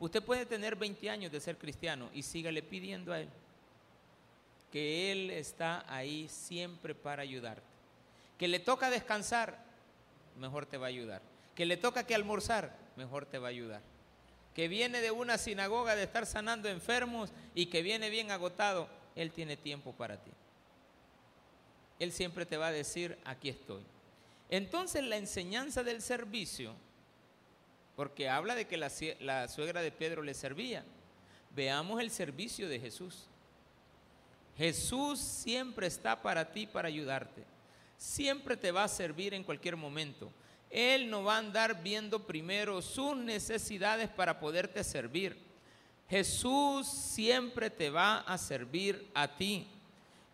Usted 0.00 0.22
puede 0.22 0.46
tener 0.46 0.76
20 0.76 1.10
años 1.10 1.32
de 1.32 1.40
ser 1.40 1.56
cristiano 1.56 2.10
y 2.12 2.22
sígale 2.22 2.62
pidiendo 2.62 3.12
a 3.12 3.20
Él, 3.20 3.28
que 4.72 5.12
Él 5.12 5.30
está 5.30 5.84
ahí 5.92 6.28
siempre 6.28 6.94
para 6.94 7.22
ayudarte. 7.22 7.62
Que 8.38 8.48
le 8.48 8.60
toca 8.60 8.90
descansar, 8.90 9.58
mejor 10.36 10.66
te 10.66 10.78
va 10.78 10.86
a 10.86 10.90
ayudar. 10.90 11.22
Que 11.54 11.66
le 11.66 11.76
toca 11.76 12.06
que 12.06 12.14
almorzar, 12.14 12.76
mejor 12.96 13.26
te 13.26 13.38
va 13.38 13.48
a 13.48 13.50
ayudar. 13.50 13.82
Que 14.54 14.68
viene 14.68 15.00
de 15.00 15.10
una 15.10 15.38
sinagoga 15.38 15.96
de 15.96 16.04
estar 16.04 16.26
sanando 16.26 16.68
enfermos 16.68 17.30
y 17.54 17.66
que 17.66 17.82
viene 17.82 18.10
bien 18.10 18.30
agotado, 18.30 18.88
Él 19.16 19.32
tiene 19.32 19.56
tiempo 19.56 19.92
para 19.92 20.16
ti. 20.16 20.30
Él 21.98 22.12
siempre 22.12 22.46
te 22.46 22.56
va 22.56 22.68
a 22.68 22.72
decir, 22.72 23.18
aquí 23.24 23.48
estoy. 23.48 23.82
Entonces 24.50 25.04
la 25.04 25.16
enseñanza 25.16 25.82
del 25.82 26.00
servicio, 26.00 26.74
porque 27.96 28.28
habla 28.28 28.54
de 28.54 28.66
que 28.66 28.76
la, 28.76 29.48
suegra 29.48 29.82
de 29.82 29.92
Pedro 29.92 30.22
le 30.22 30.34
servía, 30.34 30.84
veamos 31.54 32.00
el 32.00 32.10
servicio 32.10 32.68
de 32.68 32.80
Jesús. 32.80 33.26
Jesús 34.56 35.18
siempre 35.18 35.86
está 35.86 36.20
para 36.20 36.50
ti, 36.50 36.66
para 36.66 36.88
ayudarte. 36.88 37.44
Siempre 37.96 38.56
te 38.56 38.72
va 38.72 38.84
a 38.84 38.88
servir 38.88 39.34
en 39.34 39.44
cualquier 39.44 39.76
momento. 39.76 40.30
Él 40.70 41.10
no 41.10 41.24
va 41.24 41.36
a 41.36 41.38
andar 41.38 41.82
viendo 41.82 42.26
primero 42.26 42.82
sus 42.82 43.16
necesidades 43.16 44.08
para 44.08 44.38
poderte 44.38 44.84
servir. 44.84 45.38
Jesús 46.08 46.86
siempre 46.86 47.70
te 47.70 47.90
va 47.90 48.18
a 48.18 48.38
servir 48.38 49.10
a 49.14 49.36
ti. 49.36 49.66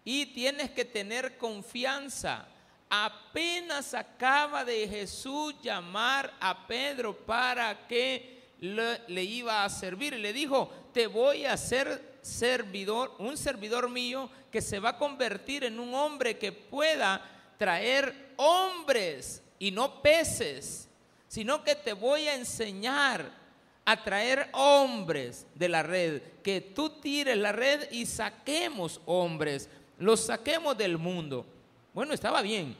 Y 0.04 0.26
tienes 0.26 0.70
que 0.70 0.84
tener 0.84 1.38
confianza. 1.38 2.46
Apenas 2.90 3.94
acaba 3.94 4.64
de 4.64 4.86
Jesús 4.86 5.54
llamar 5.62 6.32
a 6.38 6.66
Pedro 6.66 7.16
para 7.16 7.86
que 7.86 8.34
le, 8.60 9.24
iba 9.24 9.64
a 9.64 9.70
servir. 9.70 10.14
Le 10.14 10.32
dijo, 10.32 10.70
te 10.92 11.06
voy 11.06 11.44
a 11.44 11.54
hacer 11.54 12.18
servidor, 12.22 13.14
un 13.18 13.36
servidor 13.36 13.88
mío 13.88 14.30
que 14.50 14.62
se 14.62 14.78
va 14.78 14.90
a 14.90 14.98
convertir 14.98 15.64
en 15.64 15.78
un 15.80 15.94
hombre 15.94 16.38
que 16.38 16.52
pueda 16.52 17.20
traer 17.58 18.34
hombres 18.36 19.42
y 19.58 19.70
no 19.70 20.02
peces, 20.02 20.88
sino 21.28 21.64
que 21.64 21.74
te 21.74 21.92
voy 21.92 22.28
a 22.28 22.34
enseñar 22.34 23.44
a 23.84 24.02
traer 24.02 24.48
hombres 24.52 25.46
de 25.54 25.68
la 25.68 25.82
red, 25.82 26.22
que 26.42 26.60
tú 26.60 26.88
tires 27.00 27.36
la 27.36 27.52
red 27.52 27.90
y 27.90 28.06
saquemos 28.06 29.00
hombres 29.04 29.68
los 29.98 30.20
saquemos 30.20 30.76
del 30.76 30.98
mundo. 30.98 31.46
Bueno, 31.92 32.12
estaba 32.12 32.42
bien. 32.42 32.76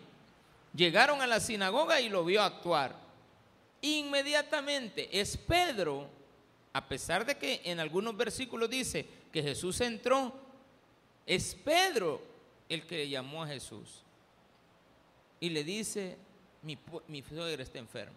Llegaron 0.74 1.22
a 1.22 1.26
la 1.26 1.40
sinagoga 1.40 2.00
y 2.00 2.08
lo 2.08 2.24
vio 2.24 2.42
actuar. 2.42 2.96
Inmediatamente 3.80 5.08
es 5.12 5.36
Pedro, 5.36 6.08
a 6.72 6.88
pesar 6.88 7.24
de 7.24 7.36
que 7.36 7.60
en 7.64 7.78
algunos 7.78 8.16
versículos 8.16 8.68
dice 8.68 9.06
que 9.30 9.42
Jesús 9.42 9.80
entró, 9.80 10.32
es 11.26 11.54
Pedro 11.54 12.20
el 12.68 12.86
que 12.86 12.96
le 12.96 13.08
llamó 13.08 13.42
a 13.42 13.46
Jesús. 13.46 14.02
Y 15.38 15.50
le 15.50 15.62
dice, 15.62 16.16
mi, 16.62 16.78
mi 17.08 17.22
está 17.58 17.78
enfermo. 17.78 18.16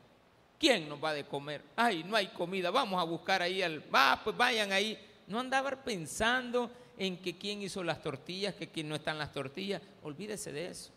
¿Quién 0.59 0.89
nos 0.89 1.03
va 1.03 1.13
de 1.13 1.25
comer? 1.25 1.61
Ay, 1.75 2.03
no 2.03 2.15
hay 2.15 2.27
comida, 2.27 2.71
vamos 2.71 2.99
a 2.99 3.03
buscar 3.03 3.41
ahí 3.41 3.61
al... 3.61 3.93
Va, 3.93 4.19
pues 4.23 4.35
vayan 4.35 4.71
ahí. 4.71 4.97
No 5.27 5.39
andaba 5.39 5.71
pensando 5.71 6.71
en 6.97 7.21
que 7.21 7.37
quién 7.37 7.61
hizo 7.61 7.83
las 7.83 8.01
tortillas, 8.01 8.55
que 8.55 8.69
quién 8.69 8.89
no 8.89 8.95
están 8.95 9.17
las 9.17 9.31
tortillas. 9.31 9.81
Olvídese 10.03 10.51
de 10.51 10.67
eso. 10.67 10.91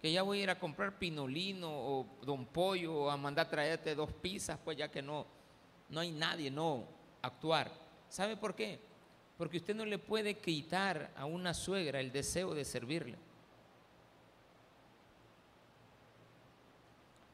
que 0.00 0.12
ya 0.12 0.22
voy 0.22 0.40
a 0.40 0.42
ir 0.42 0.50
a 0.50 0.58
comprar 0.58 0.98
pinolino 0.98 1.70
o 1.70 2.06
don 2.22 2.44
pollo 2.44 2.94
o 2.94 3.10
a 3.10 3.16
mandar 3.16 3.48
traerte 3.48 3.94
dos 3.94 4.12
pizzas, 4.12 4.58
pues 4.62 4.76
ya 4.76 4.90
que 4.90 5.00
no, 5.00 5.26
no 5.88 6.00
hay 6.00 6.10
nadie, 6.10 6.50
no, 6.50 6.86
actuar. 7.22 7.72
¿Sabe 8.10 8.36
por 8.36 8.54
qué? 8.54 8.78
Porque 9.38 9.56
usted 9.56 9.74
no 9.74 9.86
le 9.86 9.98
puede 9.98 10.38
quitar 10.38 11.10
a 11.16 11.24
una 11.24 11.54
suegra 11.54 12.00
el 12.00 12.12
deseo 12.12 12.54
de 12.54 12.66
servirle. 12.66 13.16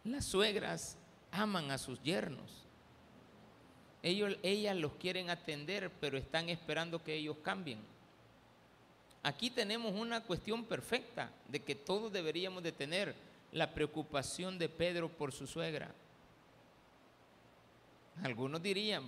Las 0.04 0.24
suegras 0.24 0.96
aman 1.32 1.70
a 1.70 1.78
sus 1.78 2.00
yernos. 2.02 2.69
Ellos, 4.02 4.36
ellas 4.42 4.76
los 4.76 4.92
quieren 4.92 5.30
atender, 5.30 5.90
pero 6.00 6.16
están 6.16 6.48
esperando 6.48 7.02
que 7.02 7.14
ellos 7.14 7.36
cambien. 7.42 7.78
Aquí 9.22 9.50
tenemos 9.50 9.94
una 9.94 10.22
cuestión 10.22 10.64
perfecta 10.64 11.30
de 11.48 11.60
que 11.62 11.74
todos 11.74 12.10
deberíamos 12.10 12.62
de 12.62 12.72
tener 12.72 13.14
la 13.52 13.74
preocupación 13.74 14.58
de 14.58 14.68
Pedro 14.68 15.08
por 15.08 15.32
su 15.32 15.46
suegra. 15.46 15.92
Algunos 18.22 18.62
dirían, 18.62 19.06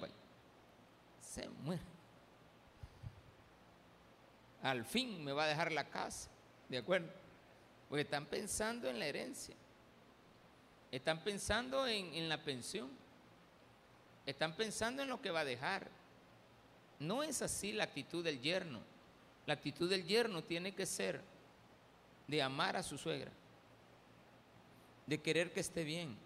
se 1.20 1.48
muere. 1.48 1.82
Al 4.62 4.84
fin 4.84 5.24
me 5.24 5.32
va 5.32 5.44
a 5.44 5.48
dejar 5.48 5.72
la 5.72 5.88
casa, 5.88 6.28
¿de 6.68 6.78
acuerdo? 6.78 7.08
Porque 7.88 8.02
están 8.02 8.26
pensando 8.26 8.88
en 8.88 8.98
la 8.98 9.06
herencia. 9.06 9.54
Están 10.90 11.20
pensando 11.24 11.86
en, 11.86 12.14
en 12.14 12.28
la 12.28 12.42
pensión. 12.42 12.90
Están 14.26 14.54
pensando 14.54 15.02
en 15.02 15.08
lo 15.08 15.20
que 15.20 15.30
va 15.30 15.40
a 15.40 15.44
dejar. 15.44 15.88
No 16.98 17.22
es 17.22 17.42
así 17.42 17.72
la 17.72 17.84
actitud 17.84 18.22
del 18.22 18.40
yerno. 18.40 18.80
La 19.46 19.54
actitud 19.54 19.90
del 19.90 20.04
yerno 20.06 20.44
tiene 20.44 20.74
que 20.74 20.86
ser 20.86 21.20
de 22.28 22.40
amar 22.40 22.76
a 22.76 22.82
su 22.82 22.96
suegra, 22.96 23.32
de 25.06 25.20
querer 25.20 25.52
que 25.52 25.60
esté 25.60 25.82
bien. 25.82 26.16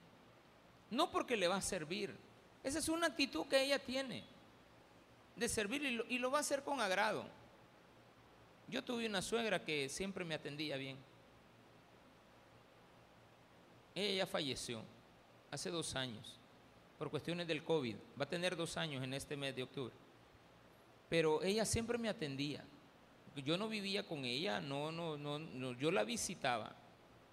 No 0.91 1.11
porque 1.11 1.37
le 1.37 1.49
va 1.49 1.57
a 1.57 1.63
servir. 1.63 2.15
Esa 2.63 2.79
es 2.79 2.89
una 2.89 3.07
actitud 3.07 3.47
que 3.47 3.63
ella 3.63 3.79
tiene, 3.79 4.23
de 5.35 5.49
servir 5.49 5.83
y 5.83 5.91
lo, 5.93 6.05
y 6.09 6.19
lo 6.19 6.31
va 6.31 6.39
a 6.39 6.41
hacer 6.43 6.63
con 6.63 6.81
agrado. 6.81 7.25
Yo 8.69 8.85
tuve 8.85 9.07
una 9.07 9.23
suegra 9.23 9.65
que 9.65 9.89
siempre 9.89 10.25
me 10.25 10.35
atendía 10.35 10.77
bien. 10.77 10.99
Ella 13.95 14.27
falleció 14.27 14.83
hace 15.51 15.71
dos 15.71 15.95
años 15.95 16.37
por 16.99 17.11
cuestiones 17.11 17.47
del 17.47 17.63
COVID. 17.63 17.97
Va 18.19 18.25
a 18.25 18.29
tener 18.29 18.57
dos 18.57 18.77
años 18.77 19.03
en 19.05 19.15
este 19.15 19.37
mes 19.37 19.55
de 19.55 19.63
octubre. 19.63 19.95
Pero 21.09 21.43
ella 21.43 21.65
siempre 21.65 21.99
me 21.99 22.09
atendía. 22.09 22.65
Yo 23.37 23.59
no 23.59 23.69
vivía 23.69 24.07
con 24.07 24.25
ella, 24.25 24.61
no, 24.61 24.91
no, 24.91 25.17
no, 25.17 25.39
no, 25.39 25.73
yo 25.73 25.91
la 25.91 26.05
visitaba 26.05 26.75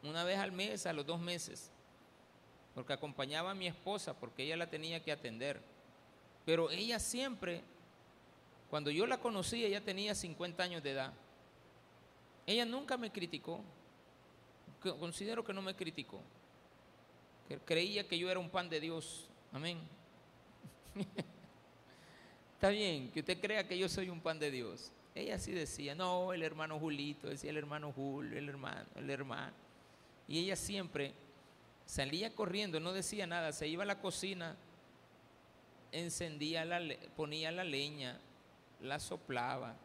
una 0.04 0.26
vez 0.26 0.38
al 0.38 0.52
mes, 0.52 0.86
a 0.86 0.92
los 0.92 1.06
dos 1.06 1.20
meses, 1.20 1.72
porque 2.76 2.92
acompañaba 2.92 3.52
a 3.52 3.56
mi 3.56 3.68
esposa, 3.68 4.14
porque 4.14 4.44
ella 4.44 4.58
la 4.58 4.70
tenía 4.70 5.02
que 5.02 5.14
atender. 5.14 5.62
Pero 6.46 6.70
ella 6.72 7.00
siempre, 7.00 7.64
cuando 8.70 8.92
yo 8.92 9.08
la 9.08 9.20
conocí, 9.20 9.64
ella 9.64 9.82
tenía 9.82 10.14
50 10.14 10.62
años 10.62 10.84
de 10.84 10.92
edad. 10.92 11.14
Ella 12.46 12.66
nunca 12.66 12.98
me 12.98 13.12
criticó. 13.12 13.62
Considero 15.00 15.46
que 15.46 15.54
no 15.54 15.62
me 15.62 15.74
criticó. 15.74 16.20
Creía 17.66 18.08
que 18.08 18.18
yo 18.18 18.30
era 18.30 18.40
un 18.40 18.50
pan 18.50 18.70
de 18.70 18.82
Dios. 18.82 19.30
Amén. 19.54 19.78
Está 22.56 22.70
bien 22.70 23.12
que 23.12 23.20
usted 23.20 23.40
crea 23.40 23.68
que 23.68 23.78
yo 23.78 23.88
soy 23.88 24.10
un 24.10 24.20
pan 24.20 24.40
de 24.40 24.50
Dios. 24.50 24.92
Ella 25.14 25.38
sí 25.38 25.52
decía, 25.52 25.94
no, 25.94 26.34
el 26.34 26.42
hermano 26.42 26.80
Julito, 26.80 27.28
decía 27.28 27.52
el 27.52 27.58
hermano 27.58 27.92
Julio, 27.92 28.38
el 28.38 28.50
hermano, 28.50 28.86
el 28.96 29.10
hermano. 29.12 29.54
Y 30.28 30.40
ella 30.40 30.56
siempre 30.56 31.14
salía 31.86 32.34
corriendo, 32.34 32.80
no 32.80 32.94
decía 32.94 33.28
nada, 33.28 33.52
se 33.52 33.68
iba 33.68 33.84
a 33.84 33.86
la 33.86 34.00
cocina, 34.00 34.56
encendía 35.92 36.66
la, 36.66 36.82
ponía 37.16 37.52
la 37.52 37.64
leña, 37.64 38.20
la 38.82 39.00
soplaba, 39.00 39.76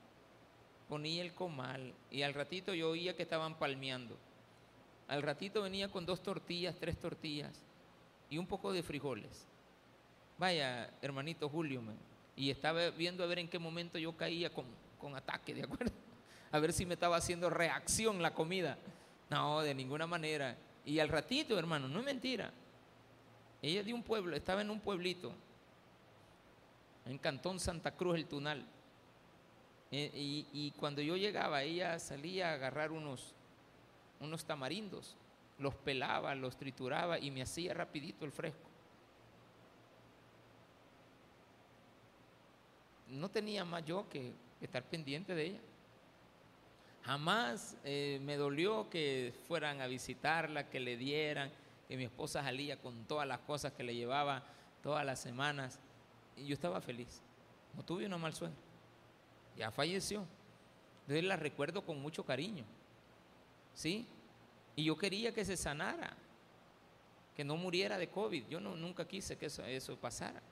ponía 0.89 1.21
el 1.21 1.35
comal 1.35 1.93
y 2.11 2.23
al 2.23 2.33
ratito 2.33 2.73
yo 2.73 2.91
oía 2.91 3.15
que 3.15 3.23
estaban 3.23 3.59
palmeando. 3.59 4.17
Al 5.09 5.23
ratito 5.23 5.61
venía 5.61 5.91
con 5.91 6.07
dos 6.07 6.23
tortillas, 6.23 6.77
tres 6.79 6.99
tortillas 6.99 7.61
y 8.31 8.39
un 8.39 8.47
poco 8.47 8.73
de 8.73 8.83
frijoles. 8.83 9.47
Vaya, 10.39 10.89
hermanito 11.03 11.49
Julio, 11.49 11.83
y 12.37 12.51
estaba 12.51 12.91
viendo 12.91 13.25
a 13.25 13.27
ver 13.27 13.41
en 13.41 13.49
qué 13.49 13.59
momento 13.59 13.99
yo 13.99 14.17
caía 14.17 14.51
con, 14.51 14.67
con 15.01 15.17
ataque, 15.17 15.53
¿de 15.53 15.65
acuerdo? 15.65 15.93
A 16.51 16.61
ver 16.61 16.73
si 16.73 16.87
me 16.87 16.95
estaba 16.95 17.17
haciendo 17.17 17.51
reacción 17.51 18.23
la 18.23 18.33
comida. 18.33 18.79
No, 19.29 19.61
de 19.61 19.75
ninguna 19.75 20.07
manera. 20.07 20.57
Y 20.87 20.99
al 20.99 21.09
ratito, 21.09 21.59
hermano, 21.59 21.89
no 21.89 21.99
es 21.99 22.07
mentira. 22.07 22.51
Ella 23.61 23.83
de 23.83 23.93
un 23.93 24.03
pueblo, 24.03 24.35
estaba 24.37 24.63
en 24.63 24.71
un 24.71 24.81
pueblito, 24.81 25.33
en 27.05 27.19
Cantón 27.19 27.59
Santa 27.59 27.91
Cruz, 27.91 28.17
el 28.17 28.27
Tunal. 28.27 28.65
Eh, 29.91 30.11
y, 30.15 30.47
y, 30.53 30.71
cuando 30.73 31.03
yo 31.03 31.17
llegaba, 31.17 31.63
ella 31.63 31.99
salía 31.99 32.51
a 32.51 32.55
agarrar 32.55 32.93
unos, 32.93 33.35
unos 34.21 34.45
tamarindos, 34.45 35.17
los 35.59 35.75
pelaba, 35.75 36.35
los 36.35 36.57
trituraba 36.57 37.19
y 37.19 37.31
me 37.31 37.43
hacía 37.43 37.75
rapidito 37.75 38.25
el 38.25 38.33
fresco. 38.33 38.68
No 43.09 43.31
tenía 43.31 43.65
más 43.65 43.85
yo 43.85 44.09
que 44.09 44.33
estar 44.61 44.83
pendiente 44.83 45.35
de 45.35 45.47
ella. 45.47 45.61
Jamás 47.05 47.77
eh, 47.85 48.21
me 48.23 48.37
dolió 48.37 48.91
que 48.91 49.33
fueran 49.47 49.81
a 49.81 49.87
visitarla, 49.87 50.69
que 50.69 50.81
le 50.81 50.97
dieran, 50.97 51.51
que 51.87 51.97
mi 51.97 52.05
esposa 52.05 52.43
salía 52.43 52.77
con 52.77 53.05
todas 53.05 53.27
las 53.27 53.39
cosas 53.41 53.73
que 53.73 53.83
le 53.83 53.95
llevaba 53.95 54.43
todas 54.83 55.07
las 55.07 55.19
semanas. 55.19 55.79
Y 56.37 56.47
yo 56.47 56.55
estaba 56.55 56.81
feliz. 56.81 57.23
No 57.75 57.83
tuve 57.83 58.05
una 58.05 58.19
mal 58.19 58.35
suegra. 58.35 58.57
Ya 59.57 59.71
falleció. 59.71 60.27
Entonces 61.03 61.25
la 61.25 61.37
recuerdo 61.37 61.83
con 61.83 62.01
mucho 62.01 62.25
cariño. 62.25 62.65
¿Sí? 63.75 64.07
Y 64.77 64.85
yo 64.85 64.99
quería 64.99 65.33
que 65.33 65.45
se 65.45 65.57
sanara, 65.57 66.15
que 67.35 67.43
no 67.43 67.57
muriera 67.57 67.97
de 67.97 68.09
COVID. 68.09 68.45
Yo 68.49 68.61
no, 68.61 68.77
nunca 68.77 69.09
quise 69.09 69.37
que 69.39 69.47
eso, 69.47 69.65
eso 69.65 69.97
pasara. 69.97 70.43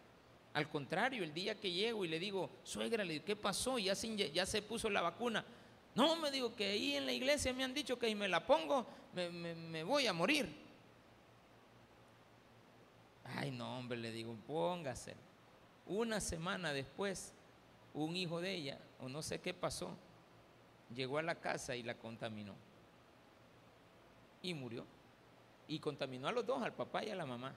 Al 0.56 0.70
contrario, 0.70 1.22
el 1.22 1.34
día 1.34 1.60
que 1.60 1.70
llego 1.70 2.02
y 2.06 2.08
le 2.08 2.18
digo, 2.18 2.48
suegra, 2.64 3.04
¿qué 3.22 3.36
pasó? 3.36 3.78
Ya 3.78 3.94
se, 3.94 4.16
ya 4.32 4.46
se 4.46 4.62
puso 4.62 4.88
la 4.88 5.02
vacuna. 5.02 5.44
No, 5.94 6.16
me 6.16 6.30
digo 6.30 6.56
que 6.56 6.64
ahí 6.64 6.96
en 6.96 7.04
la 7.04 7.12
iglesia 7.12 7.52
me 7.52 7.62
han 7.62 7.74
dicho 7.74 7.98
que 7.98 8.08
si 8.08 8.14
me 8.14 8.26
la 8.26 8.46
pongo, 8.46 8.86
me, 9.12 9.28
me 9.28 9.84
voy 9.84 10.06
a 10.06 10.14
morir. 10.14 10.48
Ay, 13.22 13.50
no, 13.50 13.78
hombre, 13.78 13.98
le 13.98 14.10
digo, 14.10 14.34
póngase. 14.46 15.14
Una 15.84 16.20
semana 16.20 16.72
después, 16.72 17.34
un 17.92 18.16
hijo 18.16 18.40
de 18.40 18.54
ella, 18.54 18.78
o 19.00 19.10
no 19.10 19.20
sé 19.20 19.42
qué 19.42 19.52
pasó, 19.52 19.94
llegó 20.94 21.18
a 21.18 21.22
la 21.22 21.34
casa 21.34 21.76
y 21.76 21.82
la 21.82 21.98
contaminó. 21.98 22.54
Y 24.40 24.54
murió. 24.54 24.86
Y 25.68 25.80
contaminó 25.80 26.28
a 26.28 26.32
los 26.32 26.46
dos, 26.46 26.62
al 26.62 26.72
papá 26.72 27.04
y 27.04 27.10
a 27.10 27.14
la 27.14 27.26
mamá 27.26 27.54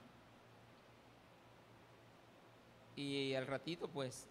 y 3.00 3.34
al 3.34 3.46
ratito 3.46 3.88
pues, 3.88 4.26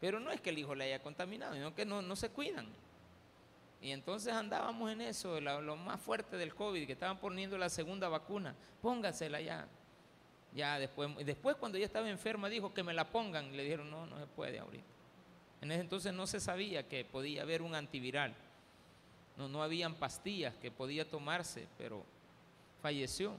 pero 0.00 0.20
no 0.20 0.30
es 0.30 0.40
que 0.40 0.50
el 0.50 0.58
hijo 0.58 0.74
le 0.74 0.84
haya 0.84 1.02
contaminado, 1.02 1.54
sino 1.54 1.74
que 1.74 1.84
no, 1.84 2.02
no 2.02 2.14
se 2.16 2.28
cuidan. 2.28 2.66
Y 3.80 3.90
entonces 3.90 4.32
andábamos 4.32 4.90
en 4.90 5.02
eso, 5.02 5.40
lo 5.40 5.76
más 5.76 6.00
fuerte 6.00 6.36
del 6.36 6.54
COVID, 6.54 6.86
que 6.86 6.92
estaban 6.92 7.18
poniendo 7.18 7.58
la 7.58 7.68
segunda 7.68 8.08
vacuna, 8.08 8.54
póngasela 8.80 9.40
ya. 9.40 9.68
Ya 10.54 10.78
después, 10.78 11.10
después 11.26 11.56
cuando 11.56 11.76
ella 11.76 11.86
estaba 11.86 12.08
enferma 12.08 12.48
dijo 12.48 12.72
que 12.72 12.82
me 12.82 12.94
la 12.94 13.10
pongan, 13.10 13.56
le 13.56 13.64
dijeron 13.64 13.90
no, 13.90 14.06
no 14.06 14.18
se 14.18 14.26
puede 14.26 14.58
ahorita. 14.58 14.84
En 15.60 15.72
ese 15.72 15.80
entonces 15.80 16.14
no 16.14 16.26
se 16.26 16.40
sabía 16.40 16.88
que 16.88 17.04
podía 17.04 17.42
haber 17.42 17.60
un 17.62 17.74
antiviral, 17.74 18.34
no, 19.36 19.48
no 19.48 19.62
habían 19.62 19.94
pastillas 19.94 20.54
que 20.56 20.70
podía 20.70 21.08
tomarse, 21.08 21.66
pero 21.76 22.04
falleció. 22.80 23.36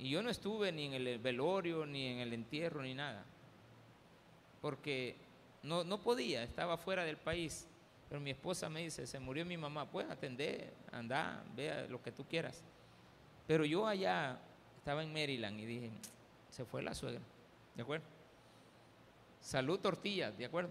Y 0.00 0.08
yo 0.08 0.22
no 0.22 0.30
estuve 0.30 0.72
ni 0.72 0.86
en 0.86 0.94
el 0.94 1.18
velorio, 1.18 1.84
ni 1.84 2.06
en 2.06 2.20
el 2.20 2.32
entierro, 2.32 2.80
ni 2.80 2.94
nada. 2.94 3.22
Porque 4.62 5.14
no, 5.62 5.84
no 5.84 6.00
podía, 6.00 6.42
estaba 6.42 6.78
fuera 6.78 7.04
del 7.04 7.18
país. 7.18 7.68
Pero 8.08 8.18
mi 8.18 8.30
esposa 8.30 8.70
me 8.70 8.80
dice, 8.80 9.06
se 9.06 9.20
murió 9.20 9.44
mi 9.44 9.58
mamá, 9.58 9.90
pues 9.90 10.08
atender, 10.08 10.72
anda, 10.90 11.44
vea 11.54 11.86
lo 11.86 12.02
que 12.02 12.12
tú 12.12 12.24
quieras. 12.24 12.64
Pero 13.46 13.66
yo 13.66 13.86
allá 13.86 14.40
estaba 14.78 15.02
en 15.02 15.12
Maryland 15.12 15.60
y 15.60 15.66
dije, 15.66 15.90
se 16.48 16.64
fue 16.64 16.82
la 16.82 16.94
suegra, 16.94 17.20
¿de 17.74 17.82
acuerdo? 17.82 18.06
Salud 19.38 19.78
tortillas, 19.80 20.36
¿de 20.38 20.46
acuerdo? 20.46 20.70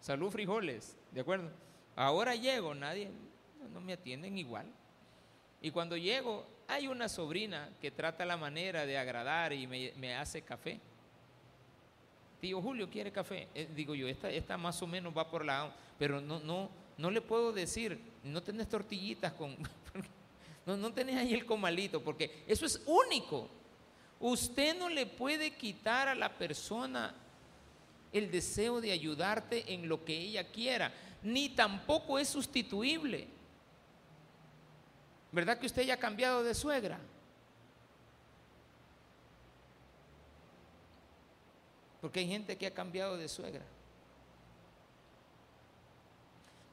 Salud 0.00 0.30
frijoles, 0.30 0.96
¿de 1.12 1.20
acuerdo? 1.20 1.50
Ahora 1.94 2.34
llego, 2.34 2.74
nadie, 2.74 3.10
no 3.70 3.82
me 3.82 3.92
atienden 3.92 4.38
igual. 4.38 4.66
Y 5.60 5.70
cuando 5.70 5.96
llego, 5.96 6.46
hay 6.68 6.88
una 6.88 7.08
sobrina 7.08 7.70
que 7.80 7.90
trata 7.90 8.24
la 8.24 8.36
manera 8.36 8.86
de 8.86 8.98
agradar 8.98 9.52
y 9.52 9.66
me, 9.66 10.14
hace 10.14 10.42
café. 10.42 10.80
Tío 12.40 12.60
Julio 12.60 12.88
quiere 12.90 13.10
café. 13.12 13.48
Eh, 13.54 13.68
digo 13.74 13.94
yo, 13.94 14.08
esta, 14.08 14.30
esta 14.30 14.56
más 14.56 14.80
o 14.82 14.86
menos 14.86 15.16
va 15.16 15.30
por 15.30 15.44
la... 15.44 15.74
Pero 15.98 16.20
no, 16.20 16.40
no, 16.40 16.68
no 16.98 17.10
le 17.10 17.20
puedo 17.20 17.52
decir, 17.52 17.98
no 18.24 18.42
tenés 18.42 18.68
tortillitas 18.68 19.32
con... 19.32 19.56
No, 20.66 20.76
no 20.76 20.92
tenés 20.92 21.14
ahí 21.14 21.32
el 21.32 21.46
comalito, 21.46 22.02
porque 22.02 22.42
eso 22.48 22.66
es 22.66 22.82
único. 22.86 23.48
Usted 24.18 24.76
no 24.76 24.88
le 24.88 25.06
puede 25.06 25.52
quitar 25.52 26.08
a 26.08 26.14
la 26.16 26.28
persona 26.36 27.14
el 28.12 28.32
deseo 28.32 28.80
de 28.80 28.90
ayudarte 28.90 29.72
en 29.72 29.88
lo 29.88 30.04
que 30.04 30.18
ella 30.18 30.50
quiera, 30.50 30.92
ni 31.22 31.50
tampoco 31.50 32.18
es 32.18 32.28
sustituible. 32.28 33.28
¿Verdad 35.32 35.58
que 35.58 35.66
usted 35.66 35.82
ya 35.82 35.94
ha 35.94 35.98
cambiado 35.98 36.42
de 36.42 36.54
suegra? 36.54 36.98
Porque 42.00 42.20
hay 42.20 42.28
gente 42.28 42.56
que 42.56 42.66
ha 42.66 42.74
cambiado 42.74 43.16
de 43.16 43.28
suegra. 43.28 43.64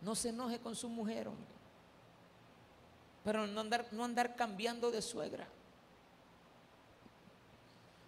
No 0.02 0.16
se 0.16 0.30
enoje 0.30 0.60
con 0.60 0.76
su 0.76 0.90
mujer, 0.90 1.28
hombre. 1.28 1.48
Pero 3.24 3.48
no 3.48 3.62
andar, 3.62 3.88
no 3.92 4.04
andar 4.04 4.36
cambiando 4.36 4.92
de 4.92 5.02
suegra. 5.02 5.48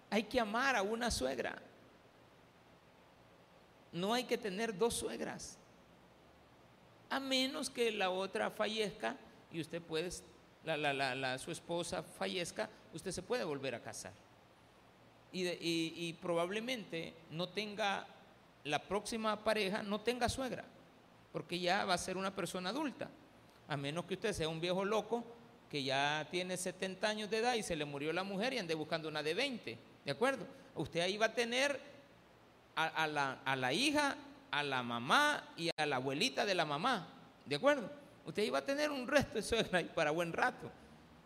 Hay 0.10 0.24
que 0.24 0.40
amar 0.40 0.76
a 0.76 0.82
una 0.82 1.10
suegra. 1.10 1.62
No 3.92 4.14
hay 4.14 4.26
que 4.26 4.38
tener 4.38 4.78
dos 4.78 4.94
suegras. 4.94 5.58
A 7.10 7.20
menos 7.20 7.70
que 7.70 7.92
la 7.92 8.10
otra 8.10 8.52
fallezca 8.52 9.16
y 9.52 9.62
usted 9.62 9.82
puede, 9.82 10.10
la, 10.66 11.38
su 11.38 11.52
esposa 11.52 12.04
fallezca, 12.04 12.70
usted 12.94 13.12
se 13.12 13.22
puede 13.22 13.44
volver 13.44 13.76
a 13.76 13.82
casar. 13.82 14.14
Y, 15.32 15.48
y 15.50 16.14
probablemente 16.22 17.14
no 17.32 17.50
tenga, 17.50 18.08
la 18.64 18.80
próxima 18.80 19.44
pareja 19.44 19.84
no 19.84 20.00
tenga 20.00 20.30
suegra, 20.30 20.64
porque 21.34 21.60
ya 21.60 21.86
va 21.86 21.94
a 21.94 21.98
ser 21.98 22.18
una 22.18 22.34
persona 22.34 22.70
adulta. 22.70 23.10
A 23.68 23.76
menos 23.76 24.06
que 24.06 24.14
usted 24.14 24.34
sea 24.34 24.48
un 24.48 24.62
viejo 24.62 24.86
loco 24.86 25.24
que 25.70 25.84
ya 25.84 26.28
tiene 26.32 26.56
70 26.56 27.08
años 27.08 27.30
de 27.30 27.40
edad 27.40 27.56
y 27.56 27.64
se 27.64 27.76
le 27.76 27.86
murió 27.86 28.14
la 28.14 28.24
mujer 28.24 28.54
y 28.54 28.60
ande 28.60 28.76
buscando 28.76 29.10
una 29.10 29.24
de 29.24 29.34
20. 29.34 29.78
¿De 30.06 30.12
acuerdo? 30.12 30.46
Usted 30.76 31.02
ahí 31.02 31.18
va 31.18 31.28
a 31.28 31.34
tener 31.34 31.80
a, 32.76 33.08
la, 33.08 33.40
a 33.44 33.56
la 33.56 33.74
hija, 33.74 34.16
a 34.52 34.64
la 34.64 34.84
mamá 34.84 35.44
y 35.58 35.70
a 35.76 35.86
la 35.86 35.98
abuelita 35.98 36.46
de 36.46 36.56
la 36.56 36.66
mamá. 36.66 37.08
¿De 37.46 37.56
acuerdo? 37.56 37.90
Usted 38.26 38.44
iba 38.44 38.60
a 38.60 38.66
tener 38.66 38.92
un 38.92 39.08
resto 39.08 39.36
de 39.36 39.44
suegra 39.44 39.80
ahí 39.80 39.92
para 39.94 40.12
buen 40.12 40.34
rato. 40.34 40.72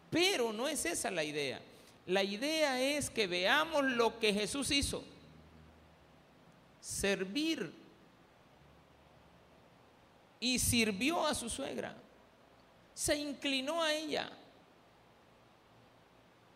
Pero 0.09 0.51
no 0.51 0.67
es 0.67 0.85
esa 0.85 1.09
la 1.12 1.23
idea. 1.23 1.62
La 2.05 2.23
idea 2.23 2.81
es 2.81 3.09
que 3.09 3.27
veamos 3.27 3.83
lo 3.83 4.19
que 4.19 4.33
Jesús 4.33 4.71
hizo. 4.71 5.03
Servir. 6.81 7.73
Y 10.39 10.59
sirvió 10.59 11.25
a 11.25 11.33
su 11.33 11.49
suegra 11.49 11.95
se 12.99 13.15
inclinó 13.15 13.81
a 13.81 13.93
ella 13.93 14.29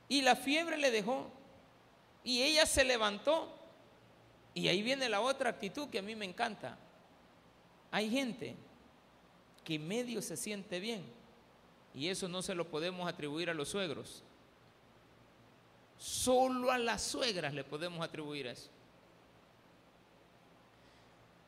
y 0.10 0.22
la 0.22 0.36
fiebre 0.36 0.76
le 0.76 0.92
dejó 0.92 1.32
y 2.22 2.42
ella 2.42 2.66
se 2.66 2.84
levantó 2.84 3.50
y 4.54 4.68
ahí 4.68 4.82
viene 4.82 5.08
la 5.08 5.22
otra 5.22 5.52
actitud 5.52 5.88
que 5.88 6.00
a 6.00 6.02
mí 6.02 6.18
me 6.18 6.26
encanta. 6.26 6.78
Hay 7.92 8.10
gente 8.10 8.58
que 9.64 9.80
medio 9.80 10.22
se 10.22 10.38
siente 10.38 10.80
bien 10.80 11.04
y 11.94 12.10
eso 12.10 12.28
no 12.28 12.42
se 12.42 12.56
lo 12.56 12.68
podemos 12.70 13.08
atribuir 13.08 13.50
a 13.50 13.54
los 13.54 13.70
suegros. 13.70 14.24
Solo 15.98 16.72
a 16.72 16.78
las 16.78 17.02
suegras 17.02 17.54
le 17.54 17.64
podemos 17.64 18.04
atribuir 18.04 18.48
eso. 18.48 18.70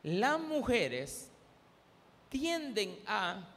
Las 0.03 0.39
mujeres 0.39 1.29
tienden 2.29 2.99
a 3.07 3.49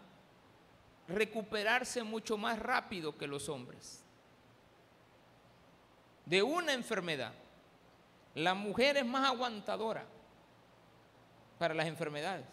recuperarse 1.07 2.03
mucho 2.03 2.39
más 2.39 2.59
rápido 2.59 3.17
que 3.17 3.27
los 3.27 3.49
hombres. 3.49 4.03
De 6.25 6.43
una 6.43 6.73
enfermedad. 6.73 7.33
La 8.35 8.55
mujer 8.55 8.97
es 8.97 9.07
más 9.07 9.29
aguantadora 9.29 10.07
para 11.59 11.75
las 11.75 11.87
enfermedades. 11.87 12.47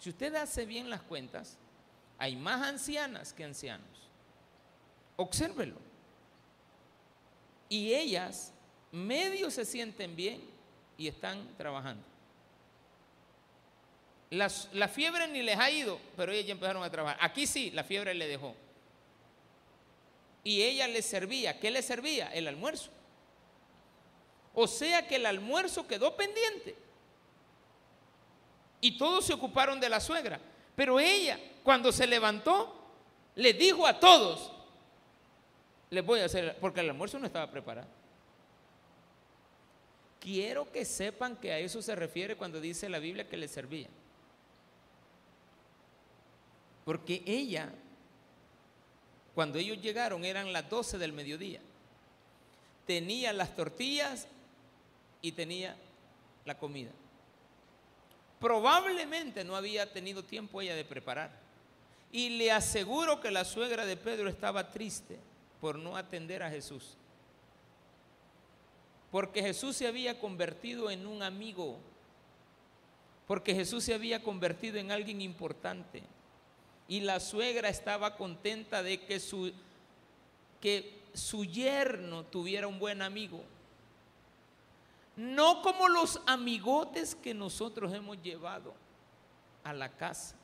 Si 0.00 0.08
usted 0.08 0.34
hace 0.34 0.64
bien 0.64 0.88
las 0.88 1.02
cuentas, 1.02 1.58
hay 2.18 2.34
más 2.34 2.66
ancianas 2.66 3.32
que 3.32 3.44
ancianos. 3.44 3.86
Obsérvelo. 5.16 5.76
Y 7.68 7.92
ellas 7.92 8.52
medio 8.90 9.50
se 9.50 9.64
sienten 9.64 10.16
bien 10.16 10.42
y 10.96 11.06
están 11.06 11.46
trabajando. 11.56 12.02
la 14.30 14.88
fiebre 14.88 15.28
ni 15.28 15.42
les 15.42 15.58
ha 15.58 15.70
ido, 15.70 16.00
pero 16.16 16.32
ellas 16.32 16.46
ya 16.46 16.52
empezaron 16.52 16.82
a 16.82 16.90
trabajar. 16.90 17.18
Aquí 17.20 17.46
sí, 17.46 17.70
la 17.70 17.84
fiebre 17.84 18.14
le 18.14 18.26
dejó. 18.26 18.54
Y 20.42 20.62
ella 20.62 20.88
le 20.88 21.02
servía. 21.02 21.60
¿Qué 21.60 21.70
le 21.70 21.82
servía? 21.82 22.32
El 22.32 22.48
almuerzo. 22.48 22.90
O 24.54 24.66
sea 24.66 25.06
que 25.06 25.16
el 25.16 25.26
almuerzo 25.26 25.86
quedó 25.86 26.16
pendiente. 26.16 26.74
Y 28.80 28.96
todos 28.96 29.26
se 29.26 29.34
ocuparon 29.34 29.78
de 29.78 29.88
la 29.88 30.00
suegra. 30.00 30.40
Pero 30.74 30.98
ella, 30.98 31.38
cuando 31.62 31.92
se 31.92 32.06
levantó, 32.06 32.74
le 33.34 33.52
dijo 33.52 33.86
a 33.86 33.98
todos, 34.00 34.50
les 35.90 36.04
voy 36.04 36.20
a 36.20 36.26
hacer, 36.26 36.56
porque 36.60 36.80
el 36.80 36.90
almuerzo 36.90 37.18
no 37.18 37.26
estaba 37.26 37.50
preparado. 37.50 37.88
Quiero 40.20 40.70
que 40.70 40.84
sepan 40.84 41.36
que 41.36 41.52
a 41.52 41.58
eso 41.58 41.80
se 41.80 41.94
refiere 41.94 42.36
cuando 42.36 42.60
dice 42.60 42.88
la 42.88 42.98
Biblia 42.98 43.28
que 43.28 43.36
le 43.36 43.48
servía. 43.48 43.88
Porque 46.84 47.22
ella, 47.26 47.70
cuando 49.34 49.58
ellos 49.58 49.80
llegaron, 49.80 50.24
eran 50.24 50.52
las 50.52 50.68
12 50.68 50.98
del 50.98 51.12
mediodía. 51.12 51.60
Tenía 52.86 53.32
las 53.32 53.54
tortillas 53.54 54.28
y 55.22 55.32
tenía 55.32 55.76
la 56.44 56.58
comida. 56.58 56.90
Probablemente 58.40 59.44
no 59.44 59.54
había 59.54 59.92
tenido 59.92 60.24
tiempo 60.24 60.60
ella 60.60 60.74
de 60.74 60.84
preparar. 60.84 61.30
Y 62.10 62.30
le 62.30 62.50
aseguro 62.50 63.20
que 63.20 63.30
la 63.30 63.44
suegra 63.44 63.84
de 63.84 63.96
Pedro 63.96 64.28
estaba 64.28 64.70
triste 64.70 65.18
por 65.60 65.78
no 65.78 65.96
atender 65.96 66.42
a 66.42 66.50
Jesús. 66.50 66.96
Porque 69.10 69.42
Jesús 69.42 69.76
se 69.76 69.86
había 69.86 70.18
convertido 70.18 70.90
en 70.90 71.06
un 71.06 71.22
amigo. 71.22 71.78
Porque 73.26 73.54
Jesús 73.54 73.84
se 73.84 73.94
había 73.94 74.22
convertido 74.22 74.78
en 74.78 74.90
alguien 74.90 75.20
importante. 75.20 76.02
Y 76.88 77.00
la 77.00 77.20
suegra 77.20 77.68
estaba 77.68 78.16
contenta 78.16 78.82
de 78.82 79.02
que 79.02 79.20
su, 79.20 79.52
que 80.60 80.98
su 81.12 81.44
yerno 81.44 82.24
tuviera 82.24 82.66
un 82.66 82.78
buen 82.78 83.02
amigo. 83.02 83.44
No 85.20 85.60
como 85.60 85.86
los 85.86 86.18
amigotes 86.24 87.14
que 87.14 87.34
nosotros 87.34 87.92
hemos 87.92 88.22
llevado 88.22 88.72
a 89.62 89.74
la 89.74 89.90
casa. 89.90 90.34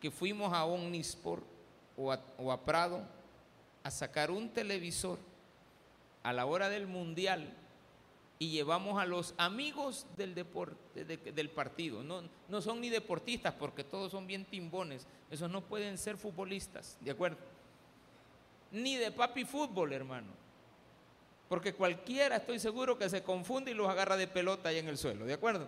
Que 0.00 0.08
fuimos 0.08 0.52
a 0.52 0.64
Omnisport 0.66 1.42
o 1.96 2.12
a, 2.12 2.20
o 2.38 2.52
a 2.52 2.64
Prado 2.64 3.02
a 3.82 3.90
sacar 3.90 4.30
un 4.30 4.50
televisor 4.50 5.18
a 6.22 6.32
la 6.32 6.46
hora 6.46 6.68
del 6.68 6.86
mundial 6.86 7.52
y 8.38 8.50
llevamos 8.50 9.02
a 9.02 9.06
los 9.06 9.34
amigos 9.36 10.06
del, 10.16 10.36
deporte, 10.36 11.04
del 11.04 11.50
partido. 11.50 12.04
No, 12.04 12.22
no 12.48 12.62
son 12.62 12.80
ni 12.80 12.88
deportistas 12.88 13.52
porque 13.54 13.82
todos 13.82 14.12
son 14.12 14.28
bien 14.28 14.44
timbones. 14.44 15.08
Esos 15.28 15.50
no 15.50 15.62
pueden 15.62 15.98
ser 15.98 16.18
futbolistas, 16.18 16.96
¿de 17.00 17.10
acuerdo? 17.10 17.38
Ni 18.70 18.94
de 18.94 19.10
papi 19.10 19.44
fútbol, 19.44 19.92
hermano. 19.92 20.47
Porque 21.48 21.74
cualquiera, 21.74 22.36
estoy 22.36 22.58
seguro, 22.58 22.98
que 22.98 23.08
se 23.08 23.22
confunde 23.22 23.70
y 23.70 23.74
los 23.74 23.88
agarra 23.88 24.16
de 24.16 24.26
pelota 24.26 24.68
ahí 24.68 24.78
en 24.78 24.88
el 24.88 24.98
suelo, 24.98 25.24
¿de 25.24 25.34
acuerdo? 25.34 25.66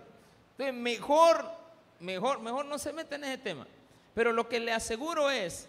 Entonces, 0.53 0.75
mejor, 0.75 1.45
mejor, 2.01 2.40
mejor 2.40 2.66
no 2.66 2.79
se 2.79 2.93
mete 2.93 3.14
en 3.14 3.25
ese 3.25 3.38
tema. 3.38 3.66
Pero 4.14 4.33
lo 4.33 4.49
que 4.49 4.61
le 4.61 4.73
aseguro 4.73 5.31
es 5.31 5.69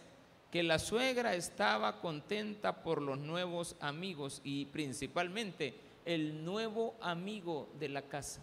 que 0.52 0.64
la 0.64 0.80
suegra 0.80 1.34
estaba 1.34 2.02
contenta 2.02 2.84
por 2.84 3.02
los 3.02 3.18
nuevos 3.18 3.78
amigos 3.80 4.42
y 4.44 4.66
principalmente 4.66 5.80
el 6.04 6.44
nuevo 6.44 6.96
amigo 7.00 7.70
de 7.80 7.88
la 7.88 8.02
casa. 8.02 8.42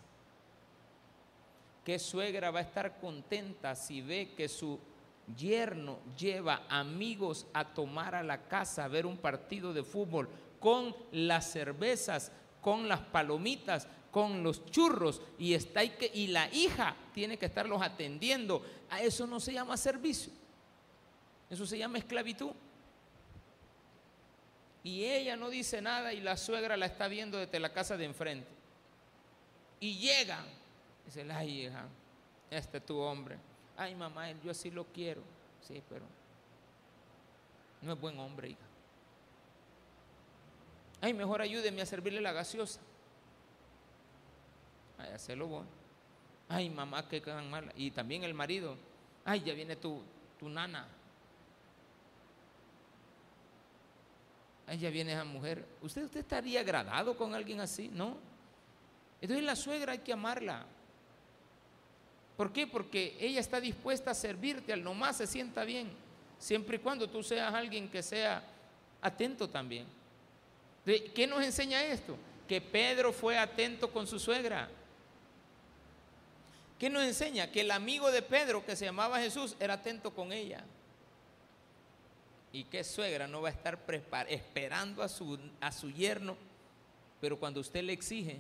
¿Qué 1.84 1.98
suegra 1.98 2.50
va 2.50 2.60
a 2.60 2.62
estar 2.62 2.98
contenta 2.98 3.74
si 3.74 4.00
ve 4.00 4.32
que 4.34 4.48
su 4.48 4.78
yerno 5.36 5.98
lleva 6.16 6.62
amigos 6.70 7.46
a 7.52 7.74
tomar 7.74 8.14
a 8.14 8.22
la 8.22 8.48
casa 8.48 8.84
a 8.84 8.88
ver 8.88 9.04
un 9.04 9.18
partido 9.18 9.74
de 9.74 9.82
fútbol 9.82 10.28
con 10.60 10.94
las 11.12 11.50
cervezas, 11.50 12.32
con 12.60 12.88
las 12.88 13.00
palomitas, 13.00 13.86
con 14.10 14.42
los 14.42 14.64
churros 14.66 15.20
y 15.38 15.54
está 15.54 15.80
que, 15.96 16.10
y 16.12 16.28
la 16.28 16.52
hija 16.52 16.96
tiene 17.12 17.36
que 17.36 17.46
estarlos 17.46 17.82
atendiendo. 17.82 18.64
A 18.90 19.02
eso 19.02 19.26
no 19.26 19.40
se 19.40 19.52
llama 19.52 19.76
servicio. 19.76 20.32
Eso 21.50 21.66
se 21.66 21.78
llama 21.78 21.98
esclavitud. 21.98 22.52
Y 24.82 25.04
ella 25.04 25.36
no 25.36 25.50
dice 25.50 25.82
nada 25.82 26.12
y 26.12 26.20
la 26.20 26.36
suegra 26.36 26.76
la 26.76 26.86
está 26.86 27.08
viendo 27.08 27.38
desde 27.38 27.60
la 27.60 27.72
casa 27.72 27.96
de 27.96 28.04
enfrente. 28.04 28.48
Y 29.80 29.98
llega. 29.98 30.44
Dice, 31.04 31.26
ay 31.30 31.66
hija, 31.66 31.86
este 32.50 32.78
es 32.78 32.86
tu 32.86 32.98
hombre. 32.98 33.38
Ay 33.76 33.94
mamá, 33.94 34.30
yo 34.42 34.50
así 34.50 34.70
lo 34.70 34.84
quiero. 34.84 35.22
Sí, 35.66 35.82
pero 35.88 36.04
no 37.82 37.92
es 37.92 38.00
buen 38.00 38.18
hombre, 38.18 38.50
hija. 38.50 38.67
Ay, 41.00 41.14
mejor 41.14 41.40
ayúdeme 41.40 41.82
a 41.82 41.86
servirle 41.86 42.20
la 42.20 42.32
gaseosa. 42.32 42.80
Ay, 44.98 45.12
hacerlo 45.12 45.46
vos. 45.46 45.66
Ay, 46.48 46.70
mamá, 46.70 47.08
qué 47.08 47.20
tan 47.20 47.48
mala. 47.50 47.72
Y 47.76 47.90
también 47.90 48.24
el 48.24 48.34
marido. 48.34 48.76
Ay, 49.24 49.40
ya 49.40 49.54
viene 49.54 49.76
tu, 49.76 50.02
tu 50.38 50.48
nana. 50.48 50.86
Ay, 54.66 54.78
ya 54.78 54.90
viene 54.90 55.12
esa 55.12 55.24
mujer. 55.24 55.64
¿Usted, 55.82 56.04
¿Usted 56.04 56.20
estaría 56.20 56.60
agradado 56.60 57.16
con 57.16 57.34
alguien 57.34 57.60
así? 57.60 57.88
¿No? 57.88 58.16
Entonces 59.20 59.44
la 59.44 59.56
suegra 59.56 59.92
hay 59.92 59.98
que 59.98 60.12
amarla. 60.12 60.66
¿Por 62.36 62.52
qué? 62.52 62.66
Porque 62.66 63.16
ella 63.18 63.40
está 63.40 63.60
dispuesta 63.60 64.12
a 64.12 64.14
servirte 64.14 64.72
al 64.72 64.84
nomás 64.84 65.16
se 65.16 65.26
sienta 65.26 65.64
bien, 65.64 65.90
siempre 66.38 66.76
y 66.76 66.78
cuando 66.78 67.08
tú 67.10 67.20
seas 67.22 67.52
alguien 67.52 67.88
que 67.88 68.00
sea 68.00 68.44
atento 69.02 69.48
también. 69.48 69.86
¿Qué 71.14 71.26
nos 71.26 71.44
enseña 71.44 71.84
esto? 71.84 72.16
Que 72.48 72.62
Pedro 72.62 73.12
fue 73.12 73.36
atento 73.36 73.92
con 73.92 74.06
su 74.06 74.18
suegra. 74.18 74.70
¿Qué 76.78 76.88
nos 76.88 77.04
enseña? 77.04 77.50
Que 77.50 77.60
el 77.60 77.70
amigo 77.70 78.10
de 78.10 78.22
Pedro, 78.22 78.64
que 78.64 78.74
se 78.74 78.86
llamaba 78.86 79.20
Jesús, 79.20 79.54
era 79.60 79.74
atento 79.74 80.14
con 80.14 80.32
ella. 80.32 80.64
¿Y 82.52 82.64
qué 82.64 82.82
suegra 82.84 83.26
no 83.26 83.42
va 83.42 83.50
a 83.50 83.52
estar 83.52 83.78
esperando 84.28 85.02
a 85.02 85.08
su, 85.08 85.38
a 85.60 85.70
su 85.72 85.90
yerno? 85.90 86.36
Pero 87.20 87.38
cuando 87.38 87.60
usted 87.60 87.82
le 87.82 87.92
exige, 87.92 88.38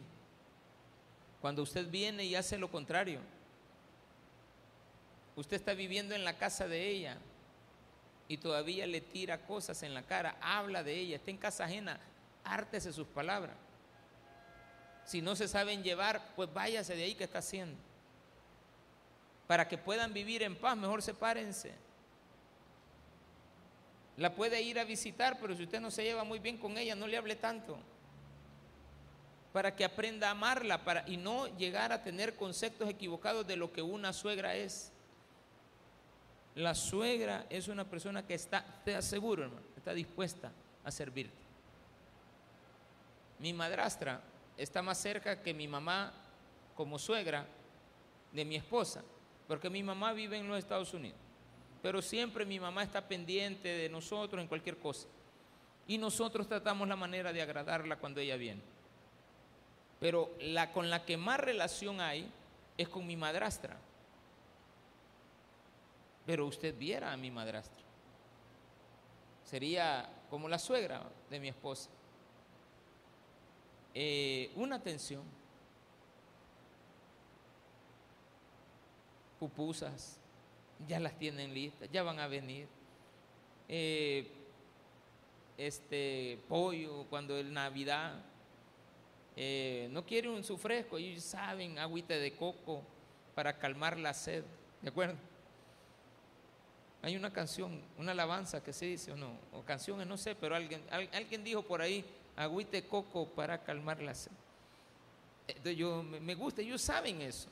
cuando 1.42 1.62
usted 1.62 1.90
viene 1.90 2.24
y 2.24 2.34
hace 2.34 2.56
lo 2.56 2.70
contrario, 2.70 3.20
usted 5.36 5.56
está 5.56 5.74
viviendo 5.74 6.14
en 6.14 6.24
la 6.24 6.38
casa 6.38 6.66
de 6.66 6.88
ella 6.88 7.18
y 8.26 8.38
todavía 8.38 8.86
le 8.86 9.02
tira 9.02 9.42
cosas 9.42 9.82
en 9.82 9.92
la 9.92 10.02
cara, 10.02 10.36
habla 10.40 10.82
de 10.82 10.94
ella, 10.94 11.16
está 11.16 11.30
en 11.30 11.36
casa 11.36 11.64
ajena, 11.64 12.00
hártese 12.52 12.92
sus 12.92 13.06
palabras. 13.06 13.56
Si 15.04 15.22
no 15.22 15.36
se 15.36 15.48
saben 15.48 15.82
llevar, 15.82 16.34
pues 16.36 16.52
váyase 16.52 16.94
de 16.94 17.04
ahí 17.04 17.14
que 17.14 17.24
está 17.24 17.38
haciendo. 17.38 17.78
Para 19.46 19.66
que 19.66 19.78
puedan 19.78 20.12
vivir 20.12 20.42
en 20.42 20.56
paz, 20.56 20.76
mejor 20.76 21.02
sepárense. 21.02 21.72
La 24.16 24.34
puede 24.34 24.60
ir 24.60 24.78
a 24.78 24.84
visitar, 24.84 25.38
pero 25.40 25.56
si 25.56 25.62
usted 25.62 25.80
no 25.80 25.90
se 25.90 26.02
lleva 26.02 26.24
muy 26.24 26.38
bien 26.38 26.58
con 26.58 26.76
ella, 26.76 26.94
no 26.94 27.06
le 27.06 27.16
hable 27.16 27.36
tanto 27.36 27.78
para 29.52 29.74
que 29.74 29.84
aprenda 29.84 30.28
a 30.28 30.32
amarla 30.32 31.04
y 31.06 31.16
no 31.16 31.46
llegar 31.56 31.92
a 31.92 32.02
tener 32.02 32.36
conceptos 32.36 32.88
equivocados 32.88 33.46
de 33.46 33.56
lo 33.56 33.72
que 33.72 33.82
una 33.82 34.12
suegra 34.12 34.54
es. 34.54 34.92
La 36.54 36.74
suegra 36.74 37.46
es 37.50 37.68
una 37.68 37.84
persona 37.84 38.26
que 38.26 38.34
está, 38.34 38.64
te 38.84 38.94
aseguro, 38.94 39.44
hermano, 39.44 39.66
está 39.76 39.92
dispuesta 39.94 40.52
a 40.84 40.90
servirte. 40.90 41.47
Mi 43.38 43.52
madrastra 43.52 44.20
está 44.56 44.82
más 44.82 44.98
cerca 44.98 45.42
que 45.42 45.54
mi 45.54 45.68
mamá 45.68 46.12
como 46.74 46.98
suegra 46.98 47.46
de 48.32 48.44
mi 48.44 48.56
esposa, 48.56 49.02
porque 49.46 49.70
mi 49.70 49.82
mamá 49.82 50.12
vive 50.12 50.38
en 50.38 50.48
los 50.48 50.58
Estados 50.58 50.92
Unidos. 50.94 51.18
Pero 51.82 52.02
siempre 52.02 52.44
mi 52.44 52.58
mamá 52.58 52.82
está 52.82 53.06
pendiente 53.06 53.68
de 53.68 53.88
nosotros 53.88 54.42
en 54.42 54.48
cualquier 54.48 54.78
cosa. 54.78 55.06
Y 55.86 55.96
nosotros 55.96 56.48
tratamos 56.48 56.86
la 56.88 56.96
manera 56.96 57.32
de 57.32 57.40
agradarla 57.40 57.96
cuando 57.96 58.20
ella 58.20 58.36
viene. 58.36 58.60
Pero 60.00 60.34
la 60.40 60.72
con 60.72 60.90
la 60.90 61.04
que 61.04 61.16
más 61.16 61.40
relación 61.40 62.00
hay 62.00 62.30
es 62.76 62.88
con 62.88 63.06
mi 63.06 63.16
madrastra. 63.16 63.76
Pero 66.26 66.46
usted 66.46 66.76
viera 66.76 67.12
a 67.12 67.16
mi 67.16 67.30
madrastra. 67.30 67.82
Sería 69.44 70.08
como 70.28 70.48
la 70.48 70.58
suegra 70.58 71.02
de 71.30 71.40
mi 71.40 71.48
esposa. 71.48 71.88
Eh, 74.00 74.52
una 74.54 74.76
atención. 74.76 75.24
Pupusas, 79.40 80.20
ya 80.86 81.00
las 81.00 81.18
tienen 81.18 81.52
listas, 81.52 81.90
ya 81.90 82.04
van 82.04 82.20
a 82.20 82.28
venir. 82.28 82.68
Eh, 83.68 84.30
este 85.56 86.38
pollo 86.48 87.06
cuando 87.10 87.36
es 87.38 87.46
Navidad, 87.46 88.22
eh, 89.34 89.88
no 89.90 90.06
quiere 90.06 90.28
un 90.28 90.44
sufresco, 90.44 90.96
ellos 90.96 91.24
saben, 91.24 91.76
agüita 91.80 92.14
de 92.14 92.36
coco 92.36 92.84
para 93.34 93.58
calmar 93.58 93.98
la 93.98 94.14
sed, 94.14 94.44
¿de 94.80 94.90
acuerdo? 94.90 95.16
Hay 97.02 97.16
una 97.16 97.32
canción, 97.32 97.82
una 97.96 98.12
alabanza 98.12 98.62
que 98.62 98.72
se 98.72 98.86
dice 98.86 99.10
o 99.10 99.16
no, 99.16 99.32
o 99.52 99.62
canciones, 99.62 100.06
no 100.06 100.16
sé, 100.16 100.36
pero 100.36 100.54
alguien, 100.54 100.84
alguien 100.88 101.42
dijo 101.42 101.62
por 101.62 101.82
ahí, 101.82 102.04
agüita 102.38 102.80
coco 102.82 103.26
para 103.26 103.62
calmar 103.62 104.00
la 104.00 104.14
sed. 104.14 104.32
Yo, 105.76 106.02
me 106.02 106.34
gusta, 106.34 106.62
ellos 106.62 106.80
saben 106.80 107.20
eso. 107.20 107.48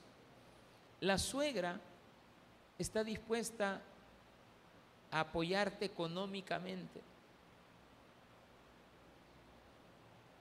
La 1.01 1.18
suegra 1.18 1.81
está 2.79 3.03
dispuesta 3.03 3.83
a 5.11 5.20
apoyarte 5.20 5.87
económicamente. 5.87 7.03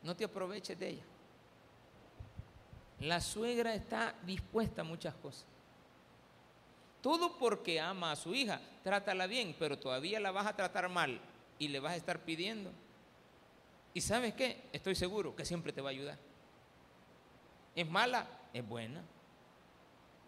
No 0.04 0.16
te 0.16 0.26
aproveches 0.26 0.78
de 0.78 0.90
ella. 0.90 1.04
La 3.00 3.20
suegra 3.22 3.74
está 3.74 4.14
dispuesta 4.24 4.82
a 4.82 4.86
muchas 4.86 5.16
cosas. 5.16 5.46
Todo 7.02 7.38
porque 7.38 7.80
ama 7.80 8.12
a 8.12 8.16
su 8.16 8.34
hija, 8.36 8.62
trátala 8.84 9.28
bien, 9.28 9.56
pero 9.58 9.78
todavía 9.78 10.20
la 10.20 10.32
vas 10.32 10.46
a 10.46 10.56
tratar 10.56 10.90
mal 10.90 11.20
y 11.58 11.68
le 11.68 11.80
vas 11.80 11.94
a 11.94 11.98
estar 11.98 12.20
pidiendo. 12.20 12.72
¿Y 13.96 14.02
sabes 14.02 14.34
qué? 14.34 14.62
Estoy 14.74 14.94
seguro 14.94 15.34
que 15.34 15.46
siempre 15.46 15.72
te 15.72 15.80
va 15.80 15.90
a 15.90 15.92
ayudar. 15.92 16.18
¿Es 17.74 17.90
mala? 17.90 18.28
Es 18.54 18.68
buena. 18.68 19.02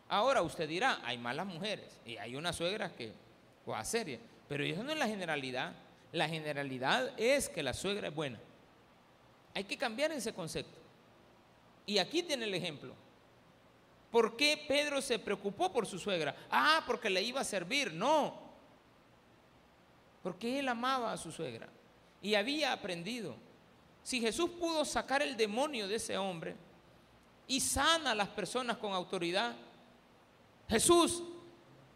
Ahora 0.07 0.41
usted 0.41 0.69
dirá, 0.69 1.01
hay 1.03 1.17
malas 1.17 1.45
mujeres 1.45 1.99
y 2.05 2.15
hay 2.15 2.37
unas 2.37 2.55
suegras 2.55 2.93
que, 2.93 3.11
o 3.65 3.75
a 3.75 3.83
serie, 3.83 4.21
pero 4.47 4.63
eso 4.63 4.83
no 4.83 4.93
es 4.93 4.97
la 4.97 5.05
generalidad. 5.05 5.73
La 6.13 6.29
generalidad 6.29 7.11
es 7.19 7.49
que 7.49 7.61
la 7.61 7.73
suegra 7.73 8.07
es 8.07 8.15
buena. 8.15 8.39
Hay 9.53 9.65
que 9.65 9.77
cambiar 9.77 10.13
ese 10.13 10.33
concepto. 10.33 10.79
Y 11.85 11.97
aquí 11.97 12.23
tiene 12.23 12.45
el 12.45 12.53
ejemplo. 12.53 12.93
¿Por 14.11 14.37
qué 14.37 14.63
Pedro 14.65 15.01
se 15.01 15.19
preocupó 15.19 15.73
por 15.73 15.85
su 15.85 15.99
suegra? 15.99 16.33
Ah, 16.49 16.83
porque 16.87 17.09
le 17.09 17.21
iba 17.21 17.41
a 17.41 17.43
servir. 17.43 17.91
No. 17.91 18.33
Porque 20.23 20.59
él 20.59 20.69
amaba 20.69 21.11
a 21.11 21.17
su 21.17 21.33
suegra 21.33 21.67
y 22.21 22.35
había 22.35 22.71
aprendido. 22.71 23.35
Si 24.07 24.21
Jesús 24.21 24.51
pudo 24.51 24.85
sacar 24.85 25.21
el 25.21 25.35
demonio 25.35 25.85
de 25.85 25.95
ese 25.95 26.17
hombre 26.17 26.55
y 27.45 27.59
sana 27.59 28.11
a 28.11 28.15
las 28.15 28.29
personas 28.29 28.77
con 28.77 28.93
autoridad, 28.93 29.53
Jesús, 30.69 31.23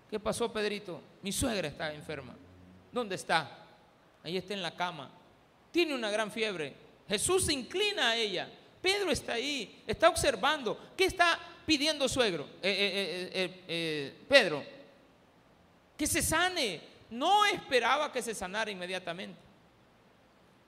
¿qué 0.09 0.19
pasó 0.19 0.51
Pedrito? 0.51 0.99
Mi 1.21 1.31
suegra 1.31 1.69
está 1.69 1.93
enferma. 1.93 2.35
¿Dónde 2.91 3.15
está? 3.15 3.65
Ahí 4.23 4.35
está 4.35 4.53
en 4.53 4.61
la 4.61 4.75
cama. 4.75 5.09
Tiene 5.71 5.95
una 5.95 6.11
gran 6.11 6.29
fiebre. 6.29 6.75
Jesús 7.07 7.45
se 7.45 7.53
inclina 7.53 8.09
a 8.09 8.15
ella 8.17 8.49
Pedro 8.81 9.11
está 9.11 9.33
ahí, 9.33 9.83
está 9.85 10.09
observando. 10.09 10.91
¿Qué 10.97 11.05
está 11.05 11.39
pidiendo 11.65 12.09
suegro? 12.09 12.45
Eh, 12.61 13.29
eh, 13.33 13.63
eh, 13.67 14.25
Pedro, 14.27 14.65
que 15.95 16.07
se 16.07 16.21
sane. 16.21 16.89
No 17.11 17.45
esperaba 17.45 18.11
que 18.11 18.21
se 18.21 18.33
sanara 18.33 18.71
inmediatamente, 18.71 19.37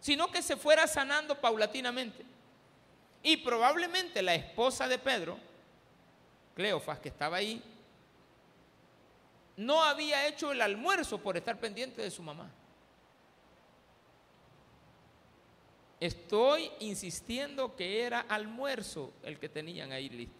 sino 0.03 0.29
que 0.29 0.41
se 0.41 0.57
fuera 0.57 0.85
sanando 0.85 1.39
paulatinamente. 1.39 2.25
Y 3.23 3.37
probablemente 3.37 4.21
la 4.21 4.35
esposa 4.35 4.85
de 4.85 4.99
Pedro, 4.99 5.39
Cleofas, 6.55 6.99
que 6.99 7.07
estaba 7.07 7.37
ahí, 7.37 7.63
no 9.55 9.81
había 9.81 10.27
hecho 10.27 10.51
el 10.51 10.61
almuerzo 10.61 11.19
por 11.19 11.37
estar 11.37 11.57
pendiente 11.57 12.01
de 12.01 12.11
su 12.11 12.21
mamá. 12.21 12.51
Estoy 16.01 16.69
insistiendo 16.81 17.73
que 17.77 18.01
era 18.01 18.25
almuerzo 18.27 19.13
el 19.23 19.39
que 19.39 19.47
tenían 19.47 19.93
ahí 19.93 20.09
listo. 20.09 20.35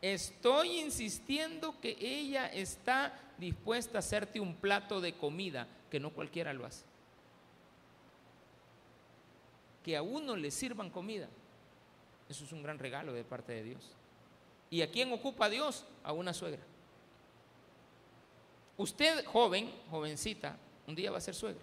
Estoy 0.00 0.78
insistiendo 0.78 1.80
que 1.80 1.96
ella 2.00 2.46
está 2.46 3.18
dispuesta 3.38 3.98
a 3.98 3.98
hacerte 3.98 4.38
un 4.38 4.54
plato 4.54 5.00
de 5.00 5.14
comida, 5.14 5.66
que 5.90 5.98
no 5.98 6.10
cualquiera 6.10 6.52
lo 6.52 6.64
hace. 6.64 6.87
Que 9.88 9.96
a 9.96 10.02
uno 10.02 10.36
le 10.36 10.50
sirvan 10.50 10.90
comida. 10.90 11.30
Eso 12.28 12.44
es 12.44 12.52
un 12.52 12.62
gran 12.62 12.78
regalo 12.78 13.14
de 13.14 13.24
parte 13.24 13.54
de 13.54 13.62
Dios. 13.62 13.90
¿Y 14.68 14.82
a 14.82 14.90
quién 14.90 15.10
ocupa 15.14 15.48
Dios? 15.48 15.86
A 16.04 16.12
una 16.12 16.34
suegra. 16.34 16.60
Usted, 18.76 19.24
joven, 19.24 19.72
jovencita, 19.90 20.58
un 20.86 20.94
día 20.94 21.10
va 21.10 21.16
a 21.16 21.22
ser 21.22 21.34
suegra. 21.34 21.62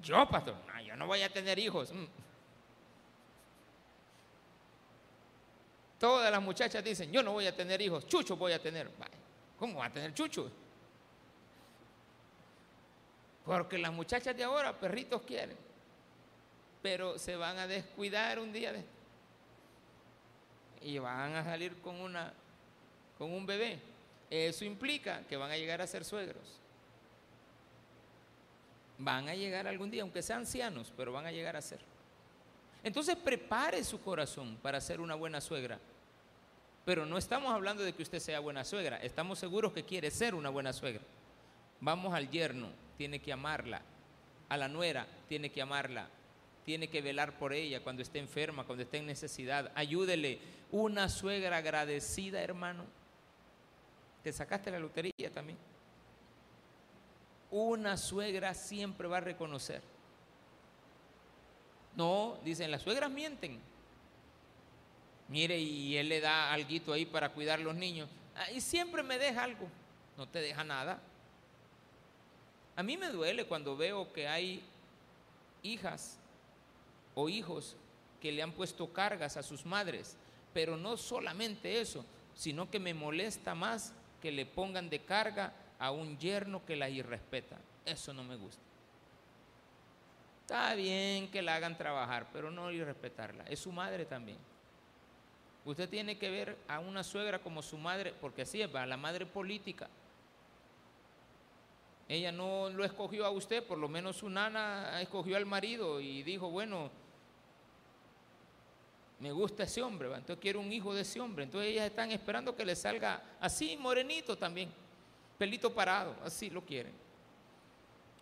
Yo, 0.00 0.28
pastor, 0.28 0.54
yo 0.86 0.94
no 0.94 1.08
voy 1.08 1.20
a 1.22 1.32
tener 1.32 1.58
hijos. 1.58 1.92
Mm. 1.92 2.04
Todas 5.98 6.30
las 6.30 6.40
muchachas 6.40 6.84
dicen, 6.84 7.10
yo 7.10 7.24
no 7.24 7.32
voy 7.32 7.48
a 7.48 7.56
tener 7.56 7.82
hijos, 7.82 8.06
chucho 8.06 8.36
voy 8.36 8.52
a 8.52 8.62
tener. 8.62 8.88
¿Cómo 9.58 9.80
va 9.80 9.86
a 9.86 9.92
tener 9.92 10.14
chucho? 10.14 10.48
Porque 13.44 13.78
las 13.78 13.92
muchachas 13.92 14.36
de 14.36 14.44
ahora 14.44 14.72
perritos 14.78 15.22
quieren, 15.22 15.65
pero 16.82 17.18
se 17.18 17.36
van 17.36 17.58
a 17.58 17.66
descuidar 17.66 18.38
un 18.38 18.52
día 18.52 18.72
de 18.72 18.84
y 20.82 20.98
van 20.98 21.34
a 21.34 21.44
salir 21.44 21.74
con 21.80 22.00
una 22.00 22.32
con 23.18 23.32
un 23.32 23.46
bebé. 23.46 23.78
Eso 24.30 24.64
implica 24.64 25.22
que 25.28 25.36
van 25.36 25.50
a 25.50 25.56
llegar 25.56 25.80
a 25.80 25.86
ser 25.86 26.04
suegros. 26.04 26.60
Van 28.98 29.28
a 29.28 29.34
llegar 29.34 29.66
algún 29.66 29.90
día, 29.90 30.02
aunque 30.02 30.22
sean 30.22 30.40
ancianos, 30.40 30.92
pero 30.96 31.12
van 31.12 31.26
a 31.26 31.32
llegar 31.32 31.56
a 31.56 31.62
ser. 31.62 31.80
Entonces 32.82 33.16
prepare 33.16 33.82
su 33.84 34.00
corazón 34.00 34.56
para 34.62 34.80
ser 34.80 35.00
una 35.00 35.14
buena 35.14 35.40
suegra. 35.40 35.78
Pero 36.84 37.04
no 37.04 37.18
estamos 37.18 37.52
hablando 37.52 37.82
de 37.82 37.92
que 37.92 38.02
usted 38.02 38.20
sea 38.20 38.38
buena 38.38 38.64
suegra, 38.64 38.98
estamos 38.98 39.38
seguros 39.38 39.72
que 39.72 39.84
quiere 39.84 40.10
ser 40.10 40.34
una 40.34 40.50
buena 40.50 40.72
suegra. 40.72 41.02
Vamos 41.80 42.14
al 42.14 42.30
yerno, 42.30 42.68
tiene 42.96 43.18
que 43.20 43.32
amarla. 43.32 43.82
A 44.48 44.56
la 44.56 44.68
nuera, 44.68 45.06
tiene 45.28 45.50
que 45.50 45.60
amarla. 45.60 46.08
Tiene 46.66 46.88
que 46.88 47.00
velar 47.00 47.38
por 47.38 47.52
ella 47.52 47.80
cuando 47.80 48.02
esté 48.02 48.18
enferma, 48.18 48.64
cuando 48.64 48.82
esté 48.82 48.98
en 48.98 49.06
necesidad. 49.06 49.70
Ayúdele. 49.76 50.40
Una 50.72 51.08
suegra 51.08 51.58
agradecida, 51.58 52.42
hermano. 52.42 52.84
Te 54.24 54.32
sacaste 54.32 54.72
la 54.72 54.80
lotería 54.80 55.30
también. 55.32 55.56
Una 57.52 57.96
suegra 57.96 58.52
siempre 58.52 59.06
va 59.06 59.18
a 59.18 59.20
reconocer. 59.20 59.80
No, 61.94 62.36
dicen, 62.44 62.72
las 62.72 62.82
suegras 62.82 63.12
mienten. 63.12 63.60
Mire, 65.28 65.60
y 65.60 65.96
él 65.96 66.08
le 66.08 66.20
da 66.20 66.52
algo 66.52 66.92
ahí 66.92 67.06
para 67.06 67.28
cuidar 67.28 67.60
a 67.60 67.62
los 67.62 67.76
niños. 67.76 68.08
Ah, 68.34 68.50
y 68.50 68.60
siempre 68.60 69.04
me 69.04 69.18
deja 69.18 69.44
algo. 69.44 69.68
No 70.16 70.26
te 70.26 70.40
deja 70.40 70.64
nada. 70.64 71.00
A 72.74 72.82
mí 72.82 72.96
me 72.96 73.08
duele 73.10 73.46
cuando 73.46 73.76
veo 73.76 74.12
que 74.12 74.26
hay 74.26 74.64
hijas 75.62 76.18
o 77.16 77.28
hijos 77.28 77.76
que 78.20 78.30
le 78.30 78.42
han 78.42 78.52
puesto 78.52 78.92
cargas 78.92 79.36
a 79.36 79.42
sus 79.42 79.66
madres. 79.66 80.16
Pero 80.54 80.76
no 80.76 80.96
solamente 80.96 81.80
eso, 81.80 82.04
sino 82.34 82.70
que 82.70 82.78
me 82.78 82.94
molesta 82.94 83.56
más 83.56 83.92
que 84.22 84.30
le 84.30 84.46
pongan 84.46 84.88
de 84.88 85.00
carga 85.00 85.52
a 85.78 85.90
un 85.90 86.16
yerno 86.18 86.64
que 86.64 86.76
la 86.76 86.88
irrespeta. 86.88 87.56
Eso 87.84 88.12
no 88.12 88.22
me 88.22 88.36
gusta. 88.36 88.62
Está 90.42 90.74
bien 90.74 91.30
que 91.30 91.42
la 91.42 91.56
hagan 91.56 91.76
trabajar, 91.76 92.28
pero 92.32 92.50
no 92.50 92.70
irrespetarla. 92.70 93.44
Es 93.44 93.60
su 93.60 93.72
madre 93.72 94.04
también. 94.04 94.38
Usted 95.64 95.88
tiene 95.88 96.16
que 96.18 96.30
ver 96.30 96.56
a 96.68 96.78
una 96.78 97.02
suegra 97.02 97.40
como 97.40 97.62
su 97.62 97.76
madre, 97.76 98.14
porque 98.20 98.42
así 98.42 98.62
es, 98.62 98.72
va, 98.72 98.86
la 98.86 98.96
madre 98.96 99.26
política. 99.26 99.88
Ella 102.08 102.30
no 102.30 102.70
lo 102.70 102.84
escogió 102.84 103.26
a 103.26 103.30
usted, 103.30 103.64
por 103.64 103.78
lo 103.78 103.88
menos 103.88 104.18
su 104.18 104.30
nana 104.30 105.00
escogió 105.02 105.36
al 105.36 105.46
marido 105.46 106.00
y 106.00 106.22
dijo, 106.22 106.50
bueno, 106.50 106.90
me 109.18 109.32
gusta 109.32 109.62
ese 109.62 109.82
hombre, 109.82 110.08
entonces 110.08 110.38
quiero 110.40 110.60
un 110.60 110.72
hijo 110.72 110.94
de 110.94 111.02
ese 111.02 111.20
hombre. 111.20 111.44
Entonces 111.44 111.70
ellas 111.70 111.86
están 111.86 112.10
esperando 112.10 112.54
que 112.54 112.64
le 112.64 112.76
salga 112.76 113.22
así, 113.40 113.76
morenito 113.76 114.36
también, 114.36 114.70
pelito 115.38 115.72
parado, 115.72 116.14
así 116.22 116.50
lo 116.50 116.62
quieren. 116.62 116.92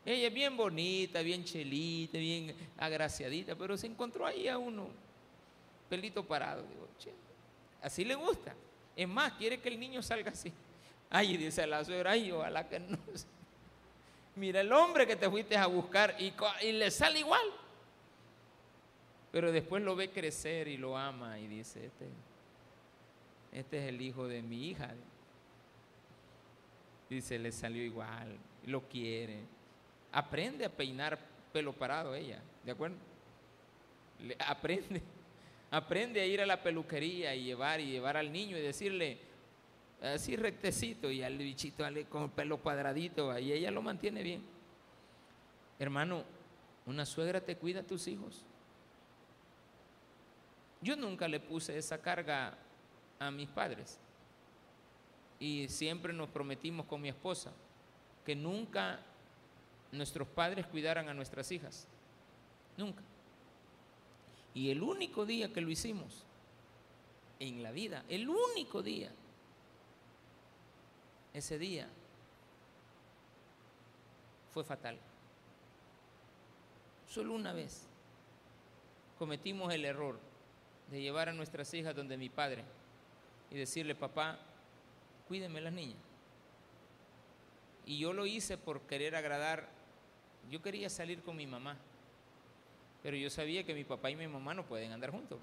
Ella 0.06 0.28
es 0.28 0.34
bien 0.34 0.56
bonita, 0.56 1.22
bien 1.22 1.44
chelita, 1.44 2.18
bien 2.18 2.54
agraciadita, 2.76 3.54
pero 3.56 3.76
se 3.76 3.86
encontró 3.86 4.26
ahí 4.26 4.48
a 4.48 4.58
uno, 4.58 4.88
pelito 5.88 6.24
parado. 6.24 6.62
Digo, 6.62 6.88
che, 6.98 7.12
Así 7.82 8.04
le 8.04 8.14
gusta. 8.14 8.54
Es 8.96 9.08
más, 9.08 9.32
quiere 9.32 9.60
que 9.60 9.68
el 9.68 9.78
niño 9.78 10.02
salga 10.02 10.30
así. 10.30 10.52
Ay, 11.10 11.36
dice 11.36 11.66
la 11.66 11.84
suegra, 11.84 12.12
ay, 12.12 12.30
ojalá 12.32 12.68
que 12.68 12.80
no. 12.80 12.98
Mira 14.36 14.60
el 14.60 14.72
hombre 14.72 15.06
que 15.06 15.16
te 15.16 15.28
fuiste 15.28 15.56
a 15.56 15.66
buscar 15.66 16.16
y, 16.18 16.32
y 16.62 16.72
le 16.72 16.90
sale 16.90 17.20
igual. 17.20 17.44
Pero 19.34 19.50
después 19.50 19.82
lo 19.82 19.96
ve 19.96 20.10
crecer 20.10 20.68
y 20.68 20.76
lo 20.76 20.96
ama 20.96 21.40
y 21.40 21.48
dice, 21.48 21.86
este, 21.86 22.06
este 23.50 23.78
es 23.78 23.88
el 23.88 24.00
hijo 24.00 24.28
de 24.28 24.42
mi 24.42 24.68
hija. 24.68 24.94
Dice, 27.10 27.40
le 27.40 27.50
salió 27.50 27.82
igual, 27.82 28.38
lo 28.66 28.82
quiere. 28.82 29.40
Aprende 30.12 30.64
a 30.64 30.68
peinar 30.68 31.18
pelo 31.52 31.72
parado 31.72 32.14
ella, 32.14 32.40
¿de 32.64 32.70
acuerdo? 32.70 32.94
Aprende 34.38 35.02
Aprende 35.72 36.20
a 36.20 36.26
ir 36.26 36.40
a 36.40 36.46
la 36.46 36.62
peluquería 36.62 37.34
y 37.34 37.42
llevar 37.42 37.80
y 37.80 37.86
llevar 37.86 38.16
al 38.16 38.30
niño 38.30 38.56
y 38.56 38.60
decirle 38.60 39.18
así 40.00 40.36
rectecito 40.36 41.10
y 41.10 41.24
al 41.24 41.36
bichito 41.36 41.84
con 42.08 42.22
el 42.22 42.30
pelo 42.30 42.58
cuadradito 42.58 43.36
y 43.40 43.50
ella 43.50 43.72
lo 43.72 43.82
mantiene 43.82 44.22
bien. 44.22 44.44
Hermano, 45.80 46.22
una 46.86 47.04
suegra 47.04 47.40
te 47.40 47.56
cuida 47.56 47.80
a 47.80 47.82
tus 47.82 48.06
hijos. 48.06 48.46
Yo 50.84 50.96
nunca 50.96 51.26
le 51.28 51.40
puse 51.40 51.78
esa 51.78 52.02
carga 52.02 52.58
a 53.18 53.30
mis 53.30 53.48
padres 53.48 53.98
y 55.40 55.66
siempre 55.70 56.12
nos 56.12 56.28
prometimos 56.28 56.84
con 56.84 57.00
mi 57.00 57.08
esposa 57.08 57.52
que 58.22 58.36
nunca 58.36 59.00
nuestros 59.92 60.28
padres 60.28 60.66
cuidaran 60.66 61.08
a 61.08 61.14
nuestras 61.14 61.50
hijas. 61.52 61.88
Nunca. 62.76 63.02
Y 64.52 64.70
el 64.70 64.82
único 64.82 65.24
día 65.24 65.50
que 65.54 65.62
lo 65.62 65.70
hicimos 65.70 66.22
en 67.40 67.62
la 67.62 67.72
vida, 67.72 68.04
el 68.10 68.28
único 68.28 68.82
día, 68.82 69.10
ese 71.32 71.58
día 71.58 71.88
fue 74.52 74.64
fatal. 74.64 74.98
Solo 77.08 77.32
una 77.32 77.54
vez 77.54 77.86
cometimos 79.18 79.72
el 79.72 79.86
error 79.86 80.33
de 80.94 81.02
llevar 81.02 81.28
a 81.28 81.32
nuestras 81.32 81.74
hijas 81.74 81.96
donde 81.96 82.16
mi 82.16 82.28
padre 82.28 82.62
y 83.50 83.56
decirle, 83.56 83.96
papá, 83.96 84.38
cuídeme 85.26 85.60
las 85.60 85.72
niñas. 85.72 85.98
Y 87.84 87.98
yo 87.98 88.12
lo 88.12 88.26
hice 88.26 88.56
por 88.56 88.82
querer 88.82 89.16
agradar, 89.16 89.68
yo 90.52 90.62
quería 90.62 90.88
salir 90.88 91.20
con 91.22 91.36
mi 91.36 91.48
mamá. 91.48 91.76
Pero 93.02 93.16
yo 93.16 93.28
sabía 93.28 93.64
que 93.64 93.74
mi 93.74 93.82
papá 93.82 94.08
y 94.08 94.14
mi 94.14 94.28
mamá 94.28 94.54
no 94.54 94.64
pueden 94.64 94.92
andar 94.92 95.10
juntos, 95.10 95.40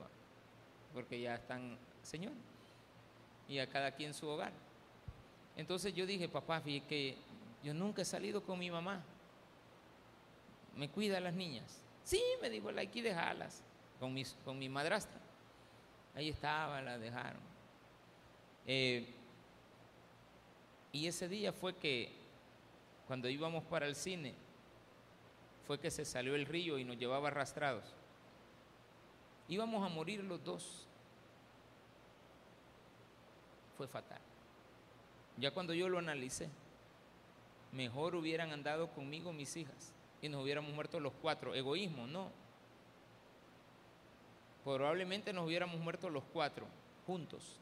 porque 0.93 1.19
ya 1.19 1.35
están 1.35 1.77
señor 2.01 2.31
y 3.49 3.59
a 3.59 3.67
cada 3.67 3.91
quien 3.91 4.13
su 4.13 4.29
hogar. 4.29 4.53
Entonces 5.57 5.93
yo 5.93 6.05
dije, 6.05 6.29
papá, 6.29 6.61
fíjate 6.61 6.87
que 6.87 7.17
yo 7.61 7.73
nunca 7.73 8.03
he 8.03 8.05
salido 8.05 8.41
con 8.41 8.57
mi 8.57 8.71
mamá. 8.71 9.03
Me 10.77 10.87
cuida 10.87 11.19
las 11.19 11.33
niñas. 11.33 11.83
Sí, 12.05 12.23
me 12.41 12.49
dijo, 12.49 12.69
hay 12.69 12.87
que 12.87 13.03
dejarlas 13.03 13.61
con, 13.99 14.13
mis, 14.13 14.37
con 14.45 14.57
mi 14.57 14.69
madrastra. 14.69 15.20
Ahí 16.15 16.29
estaba, 16.29 16.81
la 16.81 16.97
dejaron. 16.97 17.41
Eh, 18.65 19.07
y 20.91 21.07
ese 21.07 21.27
día 21.27 21.53
fue 21.53 21.75
que 21.75 22.11
cuando 23.07 23.29
íbamos 23.29 23.63
para 23.63 23.87
el 23.87 23.95
cine, 23.95 24.33
fue 25.67 25.79
que 25.79 25.91
se 25.91 26.05
salió 26.05 26.35
el 26.35 26.45
río 26.45 26.77
y 26.77 26.83
nos 26.83 26.97
llevaba 26.97 27.29
arrastrados. 27.29 27.85
Íbamos 29.47 29.85
a 29.85 29.93
morir 29.93 30.23
los 30.23 30.43
dos. 30.43 30.87
Fue 33.77 33.87
fatal. 33.87 34.19
Ya 35.37 35.51
cuando 35.51 35.73
yo 35.73 35.89
lo 35.89 35.97
analicé, 35.97 36.49
mejor 37.71 38.15
hubieran 38.15 38.51
andado 38.51 38.89
conmigo 38.89 39.33
mis 39.33 39.55
hijas 39.55 39.93
y 40.21 40.29
nos 40.29 40.43
hubiéramos 40.43 40.73
muerto 40.73 40.99
los 40.99 41.13
cuatro. 41.21 41.55
Egoísmo, 41.55 42.05
no. 42.05 42.29
Probablemente 44.63 45.33
nos 45.33 45.45
hubiéramos 45.47 45.79
muerto 45.79 46.09
los 46.09 46.23
cuatro 46.31 46.67
juntos. 47.07 47.59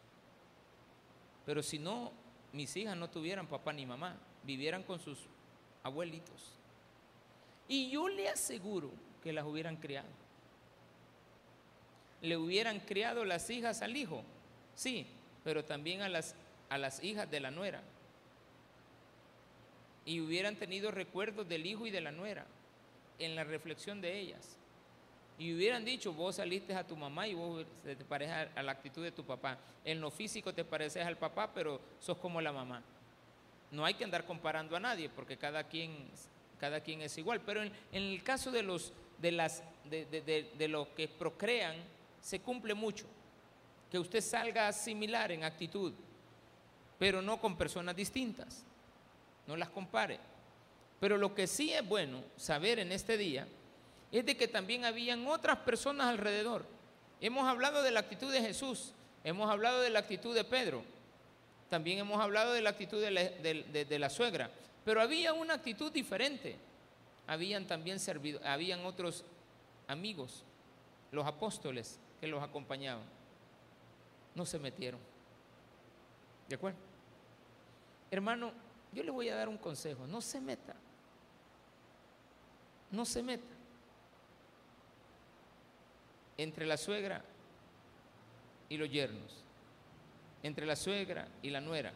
Pero 1.46 1.64
si 1.64 1.80
no, 1.80 2.12
mis 2.54 2.76
hijas 2.76 2.98
no 2.98 3.10
tuvieran 3.10 3.48
papá 3.48 3.74
ni 3.74 3.86
mamá, 3.86 4.18
vivieran 4.44 4.84
con 4.84 5.00
sus 5.00 5.18
abuelitos. 5.84 6.54
Y 7.68 7.90
yo 7.90 8.10
le 8.10 8.30
aseguro 8.30 8.92
que 9.24 9.34
las 9.34 9.46
hubieran 9.46 9.78
criado. 9.78 10.08
Le 12.22 12.36
hubieran 12.36 12.80
criado 12.82 13.24
las 13.24 13.50
hijas 13.50 13.82
al 13.82 13.96
hijo, 13.96 14.24
sí, 14.76 15.08
pero 15.44 15.64
también 15.64 16.02
a 16.02 16.10
las, 16.10 16.36
a 16.70 16.78
las 16.78 17.02
hijas 17.04 17.32
de 17.32 17.40
la 17.40 17.50
nuera. 17.50 17.82
Y 20.06 20.20
hubieran 20.20 20.58
tenido 20.58 20.92
recuerdos 20.92 21.48
del 21.48 21.66
hijo 21.66 21.88
y 21.88 21.92
de 21.92 22.02
la 22.02 22.12
nuera 22.12 22.46
en 23.20 23.36
la 23.36 23.44
reflexión 23.44 24.02
de 24.02 24.20
ellas. 24.20 24.59
Y 25.40 25.54
hubieran 25.56 25.84
dicho, 25.84 26.14
vos 26.14 26.36
saliste 26.36 26.76
a 26.76 26.86
tu 26.86 26.96
mamá 26.96 27.28
y 27.28 27.34
vos 27.34 27.66
te 27.84 27.96
pareces 27.96 28.50
a 28.56 28.62
la 28.62 28.74
actitud 28.74 29.02
de 29.02 29.12
tu 29.12 29.24
papá. 29.24 29.58
En 29.84 30.00
lo 30.00 30.12
físico 30.12 30.54
te 30.54 30.64
pareces 30.64 31.06
al 31.06 31.18
papá, 31.18 31.52
pero 31.54 31.80
sos 32.00 32.18
como 32.18 32.42
la 32.42 32.52
mamá. 32.52 32.84
No 33.72 33.86
hay 33.86 33.94
que 33.94 34.04
andar 34.04 34.26
comparando 34.26 34.76
a 34.76 34.80
nadie, 34.80 35.10
porque 35.10 35.38
cada 35.38 35.64
quien 35.64 36.10
cada 36.60 36.82
quien 36.82 37.02
es 37.02 37.18
igual. 37.18 37.42
Pero 37.42 37.64
en, 37.64 37.72
el 37.92 38.22
caso 38.22 38.52
de 38.52 38.62
los, 38.62 38.94
de, 39.18 39.32
las, 39.32 39.64
de, 39.90 40.68
los 40.68 40.88
que 40.90 41.08
procrean, 41.08 41.76
se 42.22 42.40
cumple 42.42 42.74
mucho. 42.74 43.06
Que 43.90 43.98
usted 43.98 44.22
salga 44.22 44.72
similar 44.72 45.32
en 45.32 45.44
actitud, 45.44 45.94
pero 47.00 47.22
no 47.22 47.40
con 47.40 47.58
personas 47.58 47.96
distintas. 47.96 48.64
No 49.48 49.56
las 49.56 49.70
compare. 49.70 50.20
Pero 51.00 51.18
lo 51.18 51.34
que 51.34 51.48
sí 51.48 51.74
es 51.74 51.88
bueno 51.88 52.22
saber 52.36 52.78
en 52.80 52.92
este 52.92 53.18
día 53.18 53.48
es 54.12 54.26
de 54.26 54.36
que 54.36 54.48
también 54.48 54.86
habían 54.86 55.28
otras 55.28 55.58
personas 55.60 56.08
alrededor. 56.08 56.66
Hemos 57.22 57.48
hablado 57.48 57.84
de 57.84 57.92
la 57.92 58.00
actitud 58.00 58.32
de 58.32 58.42
Jesús, 58.42 58.94
hemos 59.24 59.50
hablado 59.50 59.82
de 59.82 59.90
la 59.90 60.00
actitud 60.00 60.34
de 60.34 60.44
Pedro, 60.44 60.84
también 61.70 62.00
hemos 62.00 62.20
hablado 62.20 62.54
de 62.54 62.62
la 62.62 62.72
actitud 62.72 63.02
de 63.02 64.00
la, 64.00 64.10
suegra, 64.10 64.50
pero 64.84 65.02
había 65.02 65.34
una 65.34 65.54
actitud 65.54 65.92
diferente. 65.92 66.58
Habían 67.28 67.68
también 67.68 68.00
servido, 68.00 68.40
habían 68.44 68.84
otros 68.86 69.24
amigos, 69.88 70.44
los 71.12 71.28
apóstoles 71.28 72.00
que 72.20 72.28
los 72.28 72.42
acompañaban. 72.42 73.04
No 74.34 74.48
se 74.48 74.58
metieron. 74.58 75.00
¿De 76.48 76.56
acuerdo? 76.56 76.80
Hermano, 78.10 78.52
yo 78.92 79.04
le 79.04 79.12
voy 79.12 79.30
a 79.30 79.36
dar 79.36 79.48
un 79.48 79.60
consejo, 79.60 80.08
no 80.08 80.22
se 80.22 80.42
meta. 80.42 80.76
No 82.90 83.06
se 83.06 83.22
meta. 83.22 83.59
Entre 86.40 86.66
la 86.66 86.78
suegra 86.78 87.22
y 88.70 88.78
los 88.78 88.90
yernos. 88.90 89.44
Entre 90.42 90.66
la 90.66 90.78
suegra 90.78 91.28
y 91.42 91.50
la 91.50 91.60
nuera. 91.60 91.92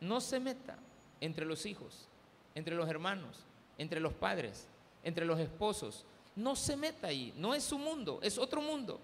No 0.00 0.20
se 0.20 0.38
meta 0.38 0.78
entre 1.20 1.44
los 1.44 1.66
hijos, 1.66 2.06
entre 2.54 2.76
los 2.76 2.88
hermanos, 2.88 3.44
entre 3.78 3.98
los 3.98 4.12
padres, 4.12 4.68
entre 5.02 5.24
los 5.24 5.40
esposos. 5.40 6.04
No 6.36 6.54
se 6.54 6.76
meta 6.76 7.08
ahí, 7.08 7.34
no 7.36 7.52
es 7.52 7.64
su 7.64 7.80
mundo, 7.80 8.20
es 8.22 8.38
otro 8.38 8.62
mundo. 8.62 9.00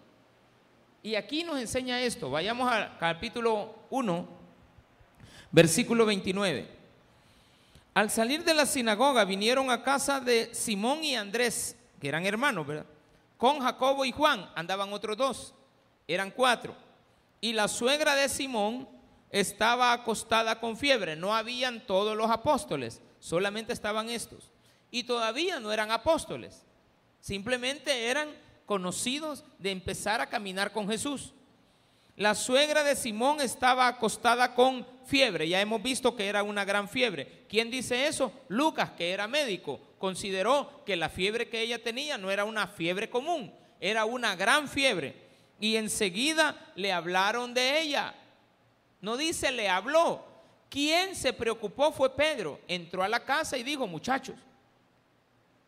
Y 1.03 1.17
aquí 1.17 1.43
nos 1.43 1.59
enseña 1.59 2.01
esto. 2.01 2.31
Vayamos 2.31 2.71
al 2.71 2.97
capítulo 2.99 3.75
1, 3.91 4.29
versículo 5.51 6.07
29. 6.07 6.69
Al 7.93 8.09
salir 8.09 8.45
de 8.45 8.55
la 8.55 8.67
sinagoga 8.67 9.25
vinieron 9.25 9.69
a 9.69 9.83
casa 9.83 10.21
de 10.21 10.55
Simón 10.55 11.03
y 11.03 11.17
Andrés, 11.17 11.77
que 12.01 12.07
eran 12.07 12.25
hermanos, 12.25 12.65
¿verdad? 12.65 12.87
Con 13.37 13.61
Jacobo 13.61 14.05
y 14.05 14.13
Juan 14.13 14.51
andaban 14.55 14.93
otros 14.93 15.17
dos, 15.17 15.55
eran 16.09 16.31
cuatro. 16.31 16.75
Y 17.41 17.53
la 17.53 17.69
suegra 17.69 18.15
de 18.15 18.29
Simón 18.29 18.89
estaba 19.31 19.93
acostada 19.93 20.59
con 20.59 20.77
fiebre. 20.77 21.17
No 21.17 21.35
habían 21.35 21.87
todos 21.87 22.17
los 22.17 22.31
apóstoles, 22.31 23.03
solamente 23.19 23.73
estaban 23.73 24.09
estos. 24.09 24.53
Y 24.91 25.05
todavía 25.05 25.61
no 25.61 25.73
eran 25.73 25.91
apóstoles, 25.91 26.65
simplemente 27.21 28.07
eran 28.07 28.31
conocidos 28.65 29.45
de 29.59 29.71
empezar 29.71 30.21
a 30.21 30.29
caminar 30.29 30.73
con 30.73 30.89
Jesús. 30.89 31.35
La 32.17 32.35
suegra 32.35 32.83
de 32.83 32.97
Simón 32.97 33.43
estaba 33.43 33.87
acostada 33.87 34.55
con 34.55 34.87
fiebre. 35.05 35.47
Ya 35.49 35.61
hemos 35.61 35.83
visto 35.83 36.17
que 36.17 36.27
era 36.27 36.43
una 36.43 36.65
gran 36.65 36.89
fiebre. 36.89 37.45
¿Quién 37.49 37.71
dice 37.71 38.07
eso? 38.07 38.33
Lucas, 38.49 38.91
que 38.93 39.11
era 39.11 39.29
médico, 39.29 39.79
consideró 39.99 40.83
que 40.87 40.97
la 40.97 41.11
fiebre 41.11 41.49
que 41.49 41.61
ella 41.61 41.83
tenía 41.83 42.17
no 42.17 42.31
era 42.31 42.45
una 42.45 42.69
fiebre 42.69 43.11
común, 43.11 43.53
era 43.81 44.07
una 44.07 44.35
gran 44.35 44.67
fiebre. 44.67 45.15
Y 45.61 45.77
enseguida 45.77 46.73
le 46.75 46.91
hablaron 46.91 47.53
de 47.53 47.81
ella. 47.81 48.15
No 49.03 49.19
dice 49.19 49.53
le 49.53 49.69
habló. 49.69 50.25
Quien 50.71 51.15
se 51.15 51.35
preocupó 51.35 51.93
fue 51.93 52.17
Pedro. 52.17 52.61
Entró 52.67 53.03
a 53.03 53.09
la 53.09 53.25
casa 53.25 53.59
y 53.59 53.63
dijo, 53.63 53.87
muchachos, 53.87 54.37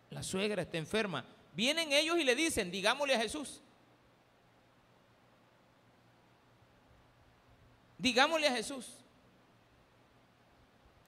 la 0.09 0.23
suegra 0.23 0.63
está 0.63 0.79
enferma. 0.79 1.25
Vienen 1.53 1.93
ellos 1.93 2.19
y 2.19 2.25
le 2.25 2.35
dicen, 2.35 2.71
digámosle 2.71 3.15
a 3.15 3.21
Jesús. 3.21 3.61
Digámosle 7.99 8.47
a 8.47 8.55
Jesús. 8.55 8.87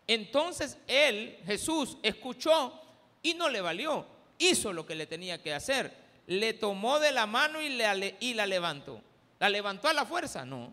Entonces 0.07 0.77
él, 0.89 1.39
Jesús, 1.47 1.97
escuchó 2.03 2.83
y 3.23 3.35
no 3.35 3.49
le 3.49 3.61
valió. 3.61 4.05
Hizo 4.39 4.73
lo 4.73 4.85
que 4.85 4.97
le 4.97 5.07
tenía 5.07 5.41
que 5.41 5.55
hacer. 5.55 5.95
Le 6.27 6.53
tomó 6.53 6.99
de 6.99 7.13
la 7.13 7.27
mano 7.27 7.63
y, 7.63 7.69
le, 7.69 8.35
la 8.35 8.47
levantó. 8.47 9.01
¿La 9.39 9.49
levantó 9.49 9.87
a 9.87 9.93
la 9.93 10.05
fuerza? 10.05 10.45
No. 10.45 10.73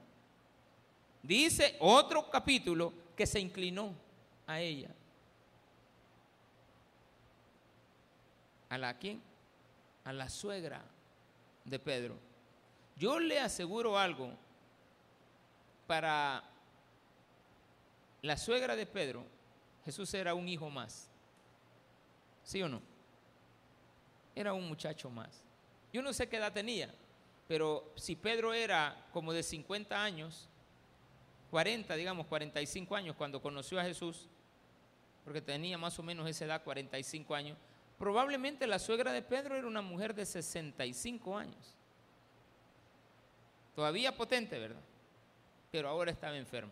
Dice 1.22 1.76
otro 1.80 2.30
capítulo 2.32 2.92
que 3.16 3.28
se 3.28 3.40
inclinó 3.40 3.94
a 4.48 4.60
ella. 4.60 4.90
¿A 8.70 8.78
la 8.78 8.98
quién? 8.98 9.22
A 10.04 10.14
la 10.14 10.30
suegra 10.30 10.84
de 11.64 11.78
Pedro. 11.78 12.16
Yo 12.96 13.20
le 13.20 13.40
aseguro 13.40 13.98
algo. 13.98 14.32
Para 15.88 16.44
la 18.22 18.38
suegra 18.38 18.76
de 18.76 18.86
Pedro, 18.86 19.26
Jesús 19.86 20.14
era 20.14 20.34
un 20.34 20.48
hijo 20.50 20.70
más. 20.70 21.10
¿Sí 22.44 22.62
o 22.62 22.70
no? 22.70 22.82
Era 24.36 24.54
un 24.54 24.68
muchacho 24.68 25.10
más. 25.10 25.42
Yo 25.94 26.02
no 26.02 26.14
sé 26.14 26.28
qué 26.28 26.38
edad 26.38 26.52
tenía, 26.52 26.94
pero 27.48 27.94
si 27.96 28.16
Pedro 28.16 28.54
era 28.54 29.08
como 29.14 29.32
de 29.32 29.44
50 29.44 30.04
años, 30.04 30.50
40, 31.52 31.96
digamos 31.96 32.28
45 32.28 32.96
años 32.96 33.16
cuando 33.16 33.42
conoció 33.42 33.80
a 33.80 33.84
Jesús, 33.84 34.28
porque 35.24 35.42
tenía 35.42 35.78
más 35.78 35.98
o 36.00 36.04
menos 36.04 36.30
esa 36.30 36.46
edad, 36.46 36.64
45 36.64 37.34
años, 37.34 37.58
probablemente 37.98 38.68
la 38.68 38.80
suegra 38.80 39.12
de 39.12 39.22
Pedro 39.22 39.56
era 39.56 39.68
una 39.68 39.82
mujer 39.82 40.14
de 40.14 40.26
65 40.26 41.38
años. 41.38 41.76
Todavía 43.76 44.16
potente, 44.16 44.60
¿verdad? 44.60 44.82
Pero 45.72 45.90
ahora 45.90 46.12
estaba 46.12 46.38
enferma. 46.38 46.72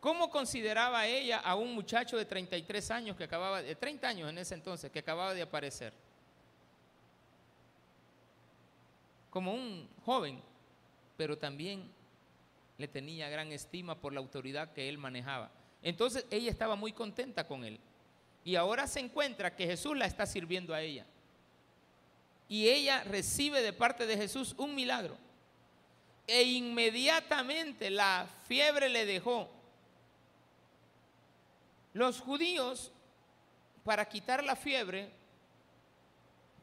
¿Cómo 0.00 0.28
consideraba 0.28 1.06
ella 1.06 1.38
a 1.38 1.54
un 1.54 1.74
muchacho 1.74 2.18
de 2.18 2.26
33 2.26 2.90
años 2.90 3.16
que 3.16 3.24
acababa, 3.24 3.62
de 3.62 3.74
30 3.74 4.06
años 4.06 4.28
en 4.28 4.36
ese 4.36 4.54
entonces, 4.54 4.90
que 4.90 4.98
acababa 4.98 5.32
de 5.32 5.40
aparecer? 5.40 5.94
Como 9.30 9.54
un 9.54 9.88
joven, 10.04 10.42
pero 11.16 11.38
también 11.38 11.90
le 12.76 12.86
tenía 12.86 13.30
gran 13.30 13.50
estima 13.52 13.94
por 13.94 14.12
la 14.12 14.20
autoridad 14.20 14.72
que 14.72 14.88
él 14.88 14.98
manejaba. 14.98 15.50
Entonces 15.82 16.26
ella 16.30 16.50
estaba 16.50 16.76
muy 16.76 16.92
contenta 16.92 17.46
con 17.46 17.64
él. 17.64 17.80
Y 18.44 18.56
ahora 18.56 18.86
se 18.86 19.00
encuentra 19.00 19.56
que 19.56 19.66
Jesús 19.66 19.96
la 19.96 20.04
está 20.04 20.26
sirviendo 20.26 20.74
a 20.74 20.82
ella. 20.82 21.06
Y 22.46 22.68
ella 22.68 23.04
recibe 23.04 23.62
de 23.62 23.72
parte 23.72 24.06
de 24.06 24.18
Jesús 24.18 24.54
un 24.58 24.74
milagro. 24.74 25.16
E 26.26 26.42
inmediatamente 26.42 27.90
la 27.90 28.26
fiebre 28.46 28.88
le 28.88 29.04
dejó. 29.04 29.48
Los 31.92 32.20
judíos, 32.20 32.90
para 33.84 34.08
quitar 34.08 34.42
la 34.42 34.56
fiebre, 34.56 35.10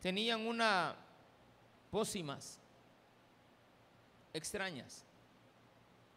tenían 0.01 0.45
una 0.45 0.95
pócimas 1.91 2.57
extrañas. 4.34 5.03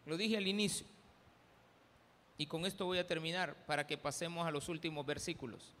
Lo 0.05 0.17
dije 0.17 0.37
al 0.37 0.47
inicio. 0.47 0.87
Y 2.37 2.47
con 2.47 2.65
esto 2.65 2.85
voy 2.85 2.97
a 2.97 3.07
terminar 3.07 3.55
para 3.65 3.85
que 3.85 3.97
pasemos 3.97 4.45
a 4.45 4.51
los 4.51 4.67
últimos 4.67 5.05
versículos. 5.05 5.73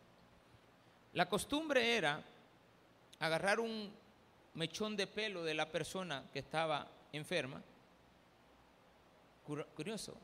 La 1.13 1.27
costumbre 1.27 1.97
era 1.97 2.23
agarrar 3.19 3.59
un 3.59 3.91
mechón 4.53 4.95
de 4.95 5.07
pelo 5.07 5.43
de 5.43 5.53
la 5.53 5.69
persona 5.71 6.23
que 6.31 6.39
estaba 6.39 6.87
enferma. 7.17 7.61
Curioso. 9.75 10.15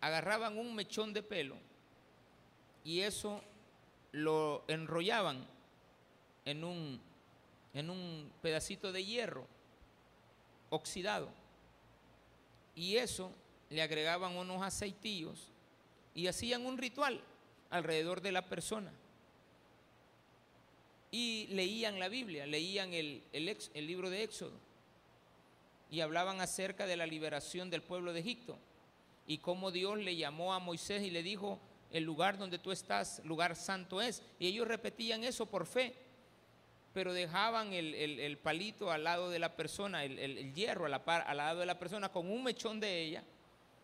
Agarraban 0.00 0.58
un 0.58 0.74
mechón 0.74 1.12
de 1.12 1.22
pelo 1.22 1.56
y 2.84 3.00
eso 3.00 3.42
lo 4.12 4.64
enrollaban 4.68 5.46
en 6.44 6.62
un, 6.64 7.00
en 7.72 7.88
un 7.88 8.30
pedacito 8.42 8.92
de 8.92 9.04
hierro 9.04 9.46
oxidado 10.68 11.30
y 12.74 12.96
eso 12.96 13.32
le 13.70 13.82
agregaban 13.82 14.36
unos 14.36 14.62
aceitillos 14.62 15.48
y 16.14 16.26
hacían 16.26 16.66
un 16.66 16.78
ritual 16.78 17.20
alrededor 17.70 18.20
de 18.20 18.32
la 18.32 18.48
persona. 18.48 18.92
Y 21.10 21.46
leían 21.48 21.98
la 22.00 22.08
Biblia, 22.08 22.46
leían 22.46 22.92
el, 22.92 23.22
el, 23.32 23.86
libro 23.86 24.10
de 24.10 24.24
Éxodo 24.24 24.52
y 25.90 26.00
hablaban 26.00 26.40
acerca 26.40 26.86
de 26.86 26.96
la 26.96 27.06
liberación 27.06 27.70
del 27.70 27.82
pueblo 27.82 28.12
de 28.12 28.20
Egipto 28.20 28.58
y 29.26 29.38
cómo 29.38 29.70
Dios 29.70 29.98
le 29.98 30.16
llamó 30.16 30.54
a 30.54 30.58
Moisés 30.58 31.02
y 31.02 31.10
le 31.10 31.22
dijo, 31.22 31.60
el 31.90 32.04
lugar 32.04 32.38
donde 32.38 32.58
tú 32.58 32.72
estás, 32.72 33.22
lugar 33.24 33.56
santo 33.56 34.02
es. 34.02 34.22
Y 34.38 34.48
ellos 34.48 34.66
repetían 34.66 35.24
eso 35.24 35.46
por 35.46 35.66
fe 35.66 35.94
pero 36.94 37.12
dejaban 37.12 37.72
el, 37.72 38.38
palito 38.38 38.92
al 38.92 39.02
lado 39.02 39.28
de 39.28 39.40
la 39.40 39.56
persona, 39.56 40.04
el, 40.04 40.54
hierro 40.54 40.86
la 40.86 41.04
par, 41.04 41.24
al 41.26 41.38
lado 41.38 41.58
de 41.58 41.66
la 41.66 41.76
persona 41.76 42.08
con 42.08 42.30
un 42.30 42.44
mechón 42.44 42.78
de 42.78 43.02
ella 43.02 43.24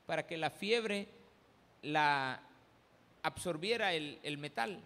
para 0.06 0.24
que 0.28 0.36
la 0.36 0.48
fiebre 0.48 1.08
la 1.82 2.40
absorbiera 3.24 3.92
el, 3.92 4.38
metal. 4.38 4.80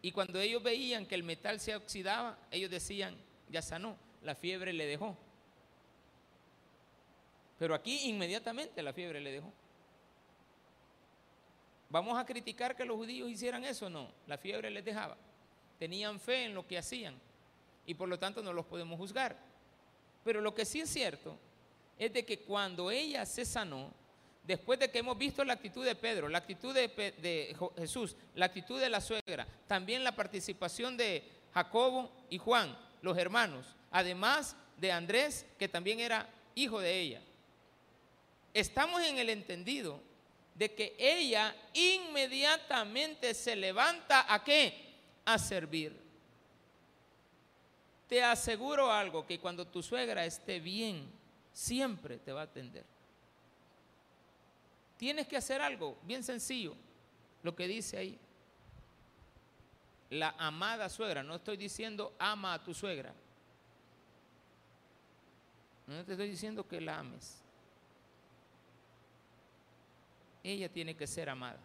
Y 0.00 0.12
cuando 0.12 0.38
ellos 0.38 0.62
veían 0.62 1.06
que 1.06 1.16
el 1.16 1.24
metal 1.24 1.58
se 1.58 1.74
oxidaba, 1.74 2.38
ellos 2.52 2.70
decían, 2.70 3.16
ya 3.50 3.62
sanó, 3.62 3.96
la 4.22 4.36
fiebre 4.36 4.72
le 4.72 4.86
dejó. 4.86 5.16
Pero 7.58 7.74
aquí 7.74 8.08
inmediatamente 8.08 8.82
la 8.82 8.92
fiebre 8.92 9.20
le 9.20 9.32
dejó. 9.32 9.52
¿Vamos 11.90 12.18
a 12.18 12.24
criticar 12.24 12.76
que 12.76 12.84
los 12.84 12.96
judíos 12.96 13.30
hicieran 13.30 13.64
eso? 13.64 13.88
No, 13.88 14.10
la 14.26 14.38
fiebre 14.38 14.70
les 14.70 14.84
dejaba. 14.84 15.16
Tenían 15.78 16.20
fe 16.20 16.44
en 16.44 16.54
lo 16.54 16.66
que 16.66 16.78
hacían 16.78 17.14
y 17.86 17.94
por 17.94 18.08
lo 18.08 18.18
tanto 18.18 18.42
no 18.42 18.52
los 18.52 18.66
podemos 18.66 18.98
juzgar. 18.98 19.36
Pero 20.24 20.40
lo 20.40 20.54
que 20.54 20.64
sí 20.64 20.80
es 20.80 20.90
cierto 20.90 21.38
es 21.98 22.12
de 22.12 22.24
que 22.24 22.40
cuando 22.40 22.90
ella 22.90 23.24
se 23.24 23.44
sanó, 23.44 23.92
después 24.44 24.78
de 24.78 24.90
que 24.90 24.98
hemos 24.98 25.16
visto 25.16 25.42
la 25.44 25.54
actitud 25.54 25.84
de 25.84 25.94
Pedro, 25.94 26.28
la 26.28 26.38
actitud 26.38 26.74
de, 26.74 26.88
de 26.88 27.56
Jesús, 27.76 28.14
la 28.34 28.46
actitud 28.46 28.78
de 28.78 28.90
la 28.90 29.00
suegra, 29.00 29.48
también 29.66 30.04
la 30.04 30.14
participación 30.14 30.96
de 30.96 31.24
Jacobo 31.54 32.12
y 32.28 32.38
Juan, 32.38 32.76
los 33.00 33.16
hermanos, 33.16 33.74
además 33.90 34.54
de 34.76 34.92
Andrés, 34.92 35.46
que 35.58 35.68
también 35.68 36.00
era 36.00 36.28
hijo 36.54 36.80
de 36.80 37.00
ella. 37.00 37.22
Estamos 38.54 39.02
en 39.02 39.18
el 39.18 39.30
entendido 39.30 40.00
de 40.54 40.74
que 40.74 40.96
ella 40.98 41.54
inmediatamente 41.72 43.32
se 43.34 43.54
levanta 43.54 44.32
a 44.32 44.42
qué? 44.42 44.96
A 45.24 45.38
servir. 45.38 45.96
Te 48.08 48.24
aseguro 48.24 48.90
algo, 48.90 49.26
que 49.26 49.38
cuando 49.38 49.66
tu 49.66 49.82
suegra 49.82 50.24
esté 50.24 50.58
bien, 50.58 51.08
siempre 51.52 52.18
te 52.18 52.32
va 52.32 52.40
a 52.40 52.44
atender. 52.44 52.84
Tienes 54.96 55.28
que 55.28 55.36
hacer 55.36 55.60
algo 55.60 55.96
bien 56.02 56.24
sencillo, 56.24 56.74
lo 57.42 57.54
que 57.54 57.68
dice 57.68 57.98
ahí. 57.98 58.18
La 60.10 60.34
amada 60.38 60.88
suegra, 60.88 61.22
no 61.22 61.36
estoy 61.36 61.56
diciendo 61.56 62.14
ama 62.18 62.54
a 62.54 62.64
tu 62.64 62.74
suegra. 62.74 63.14
No 65.86 66.04
te 66.04 66.12
estoy 66.12 66.30
diciendo 66.30 66.66
que 66.66 66.80
la 66.80 66.98
ames 66.98 67.42
ella 70.42 70.68
tiene 70.68 70.96
que 70.96 71.06
ser 71.06 71.28
amada. 71.28 71.60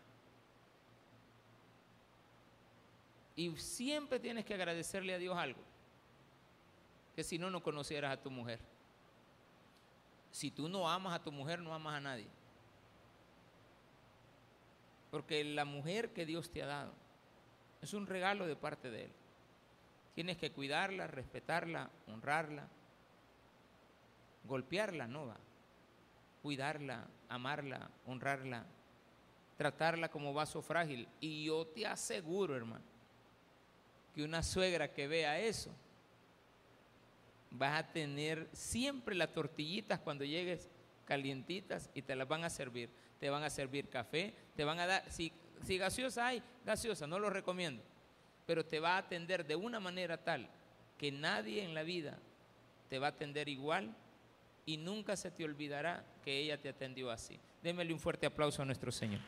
Y 3.35 3.49
siempre 3.57 4.19
tienes 4.19 4.45
que 4.45 4.53
agradecerle 4.53 5.13
a 5.13 5.17
Dios 5.17 5.37
algo, 5.37 5.61
que 7.15 7.23
si 7.23 7.39
no, 7.39 7.49
no 7.49 7.63
conocieras 7.63 8.13
a 8.13 8.21
tu 8.21 8.29
mujer. 8.29 8.59
Si 10.31 10.51
tú 10.51 10.67
no 10.69 10.89
amas 10.89 11.13
a 11.13 11.23
tu 11.23 11.31
mujer, 11.31 11.59
no 11.59 11.73
amas 11.73 11.95
a 11.95 12.01
nadie. 12.01 12.27
Porque 15.11 15.43
la 15.43 15.65
mujer 15.65 16.11
que 16.11 16.25
Dios 16.25 16.49
te 16.49 16.63
ha 16.63 16.67
dado 16.67 16.93
es 17.81 17.93
un 17.93 18.07
regalo 18.07 18.47
de 18.47 18.55
parte 18.55 18.89
de 18.89 19.05
Él. 19.05 19.11
Tienes 20.15 20.37
que 20.37 20.51
cuidarla, 20.51 21.07
respetarla, 21.07 21.89
honrarla, 22.07 22.67
golpearla, 24.45 25.07
no 25.07 25.27
va 25.27 25.37
cuidarla, 26.43 27.07
amarla, 27.35 27.89
honrarla, 28.05 28.65
tratarla 29.57 30.09
como 30.09 30.33
vaso 30.33 30.61
frágil. 30.61 31.07
Y 31.19 31.45
yo 31.45 31.65
te 31.67 31.85
aseguro, 31.85 32.55
hermano, 32.55 32.83
que 34.13 34.23
una 34.23 34.43
suegra 34.43 34.91
que 34.91 35.07
vea 35.07 35.39
eso, 35.39 35.71
vas 37.51 37.79
a 37.79 37.87
tener 37.91 38.47
siempre 38.51 39.15
las 39.15 39.31
tortillitas 39.31 39.99
cuando 39.99 40.23
llegues 40.23 40.69
calientitas 41.05 41.89
y 41.93 42.01
te 42.01 42.15
las 42.15 42.27
van 42.27 42.43
a 42.43 42.49
servir. 42.49 42.89
Te 43.19 43.29
van 43.29 43.43
a 43.43 43.49
servir 43.49 43.89
café, 43.89 44.33
te 44.55 44.65
van 44.65 44.79
a 44.79 44.87
dar, 44.87 45.11
si, 45.11 45.31
si 45.63 45.77
gaseosa 45.77 46.27
hay, 46.27 46.43
gaseosa, 46.65 47.07
no 47.07 47.19
lo 47.19 47.29
recomiendo, 47.29 47.81
pero 48.45 48.65
te 48.65 48.79
va 48.79 48.95
a 48.95 48.97
atender 48.97 49.45
de 49.45 49.55
una 49.55 49.79
manera 49.79 50.17
tal 50.17 50.49
que 50.97 51.11
nadie 51.11 51.63
en 51.63 51.73
la 51.73 51.83
vida 51.83 52.19
te 52.89 52.99
va 52.99 53.07
a 53.07 53.09
atender 53.11 53.47
igual 53.47 53.95
y 54.65 54.77
nunca 54.77 55.15
se 55.15 55.31
te 55.31 55.43
olvidará 55.43 56.05
que 56.23 56.39
ella 56.39 56.61
te 56.61 56.69
atendió 56.69 57.11
así. 57.11 57.39
Démele 57.61 57.93
un 57.93 57.99
fuerte 57.99 58.25
aplauso 58.25 58.61
a 58.61 58.65
nuestro 58.65 58.91
Señor. 58.91 59.21